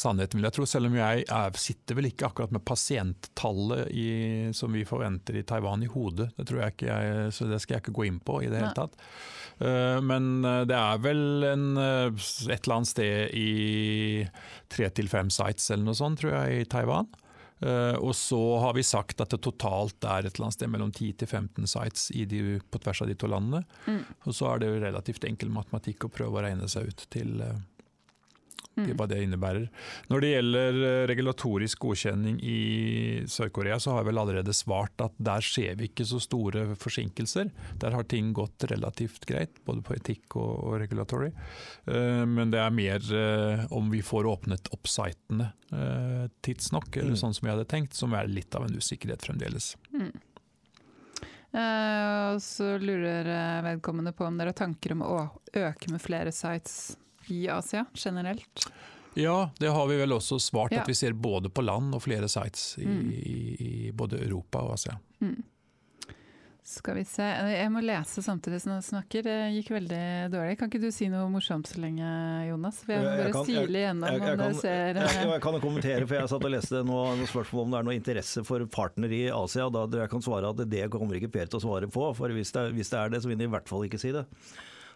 [0.00, 0.66] sannheten, vil jeg tro.
[0.68, 4.08] Selv om jeg er, sitter vel ikke akkurat med pasienttallet i,
[4.56, 6.30] som vi forventer i Taiwan i hodet.
[6.36, 8.62] Det tror jeg ikke jeg, så det skal jeg ikke gå inn på i det
[8.62, 8.98] hele tatt.
[9.60, 14.24] Men det er vel en, et eller annet sted i
[14.72, 17.10] tre til fem sites eller noe sånt, tror jeg, i Taiwan.
[17.60, 20.92] Uh, og så har vi sagt at det totalt er et eller annet sted mellom
[20.94, 23.64] 10 til 15 sites de, på tvers av de to landene.
[23.84, 24.00] Mm.
[24.24, 27.42] Og så er det jo relativt enkel matematikk å prøve å regne seg ut til,
[27.44, 27.79] til
[28.80, 28.96] mm.
[28.98, 29.66] hva det innebærer.
[30.10, 32.58] Når det gjelder eh, regulatorisk godkjenning i
[33.30, 37.52] Sør-Korea, så har jeg vel allerede svart at der ser vi ikke så store forsinkelser.
[37.82, 41.30] Der har ting gått relativt greit, både på etikk og, og regulatory.
[41.88, 45.52] Uh, men det er mer uh, om vi får åpnet opp sitene
[46.42, 47.18] tidsnok, eller mm.
[47.20, 49.76] sånn som vi hadde tenkt, som er litt av en usikkerhet fremdeles.
[49.94, 50.08] Mm.
[51.54, 55.20] Uh, så lurer vedkommende på om dere har tanker om å
[55.54, 56.96] øke med flere sites
[57.30, 58.66] i Asia generelt?
[59.18, 60.82] Ja, det har vi vel også svart, Ja.
[60.82, 63.10] at vi ser både på land og flere sites i, Mm.
[63.12, 64.98] i, både Europa og Asia.
[65.20, 65.42] Mm.
[66.62, 69.22] Skal vi se Jeg må lese samtidig som jeg snakker.
[69.26, 70.58] Det gikk veldig dårlig.
[70.60, 72.06] Kan ikke du si noe morsomt så lenge,
[72.46, 72.78] Jonas?
[72.84, 74.94] For jeg må Jeg- jeg bare jeg- sile igjennom jeg- jeg om kan- du ser
[74.94, 77.78] Jeg, eh, jeg kan kommentere, for jeg satt og leste noe, noe spørsmål om det
[77.80, 79.68] er noe interesse for partner i Asia.
[79.70, 82.52] Da jeg kan svare at det kommer ikke Per til å svare på, for hvis
[82.52, 84.26] det, hvis det er det, så vil han i hvert fall ikke si det.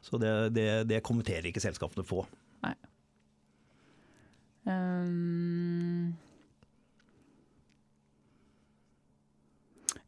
[0.05, 2.25] Så det, det, det kommenterer ikke selskapene på.
[4.65, 6.15] Um,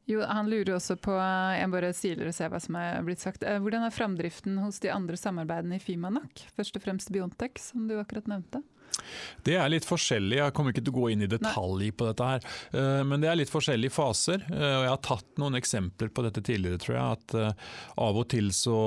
[0.09, 3.45] jo, han lurer også på Jeg bare siler og ser hva som er blitt sagt.
[3.45, 6.47] Eh, Hvordan er framdriften hos de andre samarbeidene i Fimanak?
[6.57, 8.63] Først og fremst Biontech, som du akkurat nevnte.
[9.47, 12.29] Det er litt forskjellig, jeg kommer ikke til å gå inn i detalj på dette
[12.31, 12.47] her.
[12.73, 14.43] eh, Men det er litt forskjellige faser.
[14.51, 17.19] eh, Og jeg har tatt noen eksempler på dette tidligere, tror jeg.
[17.19, 17.53] At eh,
[18.07, 18.79] av og til så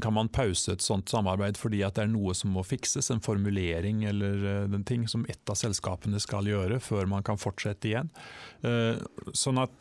[0.00, 3.10] kan man pause et sånt samarbeid fordi at det er noe som må fikses.
[3.10, 4.36] En formulering eller
[4.68, 8.08] den en ting som ett av selskapene skal gjøre før man kan fortsette igjen.
[9.34, 9.78] Sånn at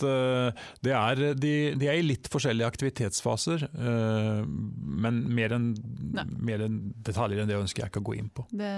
[0.84, 3.66] det er, de, de er i litt forskjellige aktivitetsfaser.
[3.76, 5.72] Men mer enn
[6.42, 8.46] mer enn detaljer enn det ønsker jeg ikke å gå inn på.
[8.52, 8.72] Det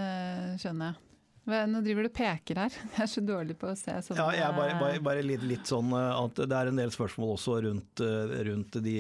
[0.61, 1.12] skjønner jeg.
[1.43, 2.75] Nå driver du peker her.
[2.95, 4.15] Jeg er så dårlig på å se sånn.
[4.15, 6.91] Ja, jeg er bare, bare, bare litt, litt sånn eh, at det er en del
[6.93, 8.95] spørsmål også rundt, eh, rundt de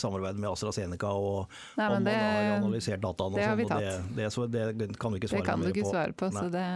[0.00, 3.60] samarbeidet samarbeidene med AstraZeneca og Nei, om det, man har analysert dataene og det har
[3.60, 4.08] sånn.
[4.14, 4.64] Det, det, så det
[5.00, 5.92] kan du ikke det svare kan du ikke på.
[5.92, 6.66] svare på, så det,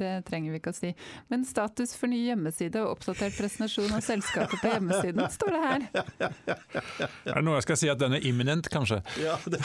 [0.00, 0.92] det trenger vi ikke å si.
[1.32, 5.86] Men status for ny hjemmeside og oppdatert presentasjon av selskapet på hjemmesiden, står det her.
[6.20, 9.00] Er det noe jeg skal si at den er imminent, kanskje?
[9.22, 9.62] Ja, det,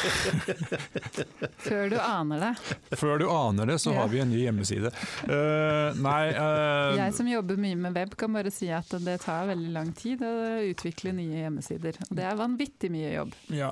[1.65, 2.53] Før du aner det.
[2.97, 4.94] Før du aner det, så har vi en ny hjemmeside.
[5.25, 9.49] Eh, nei uh, Jeg som jobber mye med web, kan bare si at det tar
[9.49, 10.31] veldig lang tid å
[10.69, 11.99] utvikle nye hjemmesider.
[12.09, 13.35] Og det er vanvittig mye jobb.
[13.53, 13.71] ja,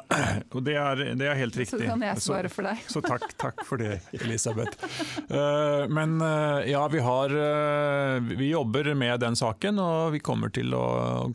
[0.54, 1.88] Og det er, det er helt Så riktig.
[1.90, 2.84] kan jeg svare for deg.
[2.92, 4.78] Så takk, takk for det, Elisabeth.
[5.30, 6.20] Uh, men
[6.70, 7.34] ja, vi har
[8.34, 10.86] Vi jobber med den saken, og vi kommer til å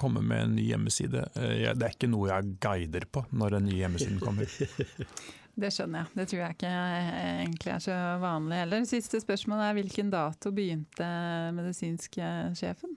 [0.01, 1.27] komme med en ny hjemmeside.
[1.35, 4.49] Det er ikke noe jeg guider på når den nye hjemmesiden kommer.
[5.59, 6.15] Det skjønner jeg.
[6.15, 8.85] Det tror jeg ikke egentlig er så vanlig heller.
[8.87, 11.09] Siste spørsmål er hvilken dato begynte
[11.57, 12.29] medisinske
[12.59, 12.95] sjefen?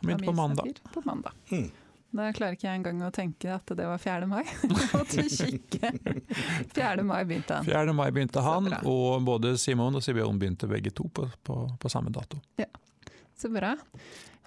[0.00, 0.80] Begynte på mandag.
[0.94, 1.36] På mandag.
[1.52, 1.68] Mm.
[2.08, 4.28] Da klarer ikke jeg engang å tenke at det var 4.
[4.30, 4.40] mai.
[4.94, 5.90] Måtte kikke.
[6.72, 7.04] 4.
[7.04, 7.68] mai begynte han.
[7.68, 7.96] 4.
[7.98, 12.12] mai begynte han, og både Simon og Sibion begynte begge to på, på, på samme
[12.14, 12.40] dato.
[12.56, 12.70] Ja,
[13.36, 13.74] Så bra.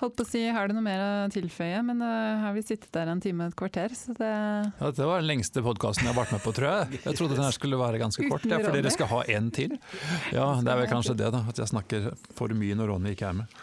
[0.01, 1.83] Holdt på å si, har du noe mer å tilføye?
[1.85, 2.07] Men nå
[2.41, 5.29] har vi sittet der en time og et kvarter, så det Ja, dette var den
[5.29, 7.01] lengste podkasten jeg har vært med på, tror jeg.
[7.05, 9.77] Jeg trodde den her skulle være ganske kort, ja, for dere skal ha en til.
[10.33, 11.43] Ja, det er vel kanskje det, da.
[11.51, 13.61] At jeg snakker for mye når Ronny ikke er med.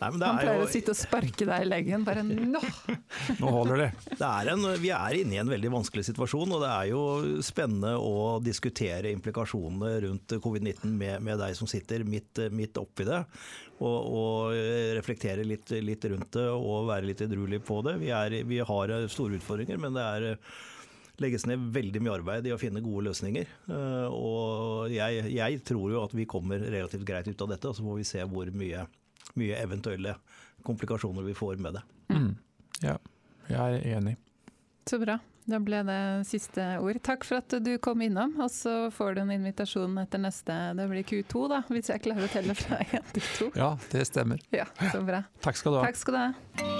[0.00, 2.04] Nei, Han er pleier jo, å sitte og sparke deg i leggen.
[2.06, 2.60] Bare nå!
[3.40, 3.88] Nå holder det.
[4.10, 7.02] det er en, vi er inne i en veldig vanskelig situasjon, og det er jo
[7.44, 13.22] spennende å diskutere implikasjonene rundt covid-19 med, med deg som sitter midt, midt oppi det.
[13.80, 14.58] Og, og
[14.98, 17.96] reflektere litt, litt rundt det og være litt edruelig på det.
[18.02, 20.28] Vi, er, vi har store utfordringer, men det er
[21.20, 23.50] legges ned veldig mye arbeid i å finne gode løsninger.
[23.68, 27.76] Eh, Og jeg, jeg tror jo at vi kommer relativt greit ut av dette, og
[27.76, 28.86] så får vi se hvor mye,
[29.38, 30.16] mye eventuelle
[30.66, 31.82] komplikasjoner vi får med det.
[32.14, 32.30] Mm.
[32.84, 32.96] Ja,
[33.48, 34.16] jeg er enig.
[34.88, 35.18] Så bra.
[35.50, 37.00] Da ble det siste ord.
[37.02, 40.86] Takk for at du kom innom, og så får du en invitasjon etter neste Det
[40.90, 43.50] blir Q2, da, hvis jeg klarer å telle fra én til to.
[43.58, 44.42] Ja, det stemmer.
[44.54, 45.24] Ja, så bra.
[45.42, 45.88] Takk skal du ha.
[45.90, 46.79] Takk skal du ha.